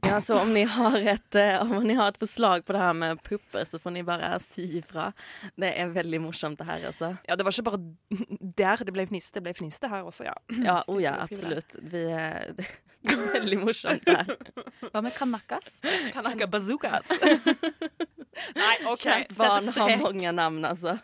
[0.01, 2.93] Ja, så om ni, har et, eh, om ni har et forslag på det her
[2.97, 5.11] med pupper, så får ni bare si ifra.
[5.61, 7.11] Det er veldig morsomt, det her, altså.
[7.29, 7.81] Ja, det var ikke bare
[8.63, 9.35] der det ble fniste.
[9.37, 10.33] det ble fniste her også, ja.
[10.65, 11.77] Ja, oh ja, absolutt.
[11.93, 14.33] Vi, er- det er veldig morsomt, her.
[14.89, 15.79] Hva med kanakas?
[16.15, 17.13] Kanaka bazookas.
[18.61, 19.05] Nei, OK.
[19.05, 20.97] Kjært barn har mange navn, altså.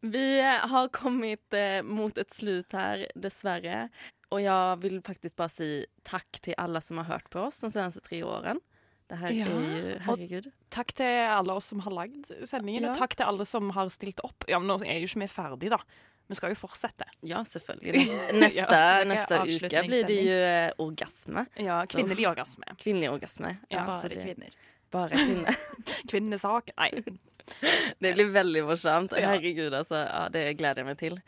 [0.00, 3.88] Vi har kommet eh, mot et slut her, dessvärre.
[4.34, 7.70] Och jag vill faktiskt bara si tack till alla som har hørt på oss de
[7.70, 8.60] senaste tre åren.
[9.06, 10.00] Det her Ja, er jo Herregud.
[10.06, 10.48] herregud.
[10.74, 11.06] Takk til
[11.36, 12.90] alle oss som har lagd sendingen, Ja.
[12.90, 14.44] og takk til alle som har stilt opp.
[14.48, 15.78] Ja, men Nå er jo ikke vi ferdig, da.
[16.26, 17.04] Vi skal jo fortsette.
[17.22, 18.06] Ja, selvfølgelig.
[18.40, 21.46] Neste, Ja, neste uke blir det jo eh, orgasme.
[21.60, 22.64] Ja, kvinnelig orgasme.
[22.80, 23.58] Kvinnelig orgasme.
[23.70, 24.50] Ja, så bare det- kvinner.
[24.90, 25.56] Bare kvinner.
[26.10, 26.70] Kvinnesak.
[26.78, 26.90] Nei.
[28.00, 29.12] Det blir veldig morsomt.
[29.16, 30.00] Herregud, altså.
[30.04, 31.18] Ja, det gleder jeg meg til.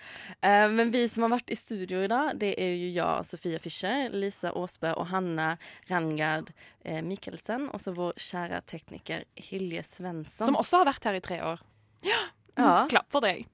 [0.40, 3.60] Eh, men vi som har vært i studio i dag, det er jo jeg, Sofia
[3.62, 5.52] Fischer, Lisa Aasbø og Hanna
[5.90, 6.52] Rangard
[6.84, 7.68] eh, Mikkelsen.
[7.72, 10.48] Og så vår kjære tekniker Hilje Svensson.
[10.50, 11.62] Som også har vært her i tre år.
[12.06, 12.22] Ja.
[12.56, 12.72] Ja.
[12.90, 13.44] Klapp for deg.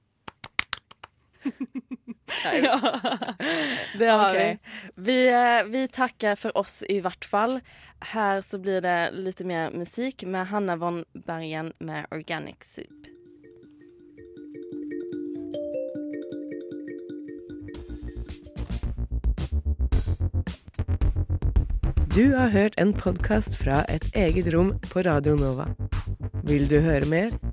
[2.63, 2.99] Ja.
[3.99, 4.57] Det har okay.
[4.95, 5.01] vi.
[5.03, 7.59] Vi, eh, vi tackar för oss i vart fall.
[7.99, 12.87] Här så blir det lite mer musik med Hanna von Bergen med Organic Soup.
[22.15, 25.65] Du har hørt en podkast fra Et eget rom på Radio Nova.
[26.43, 27.52] Vil du høre mer?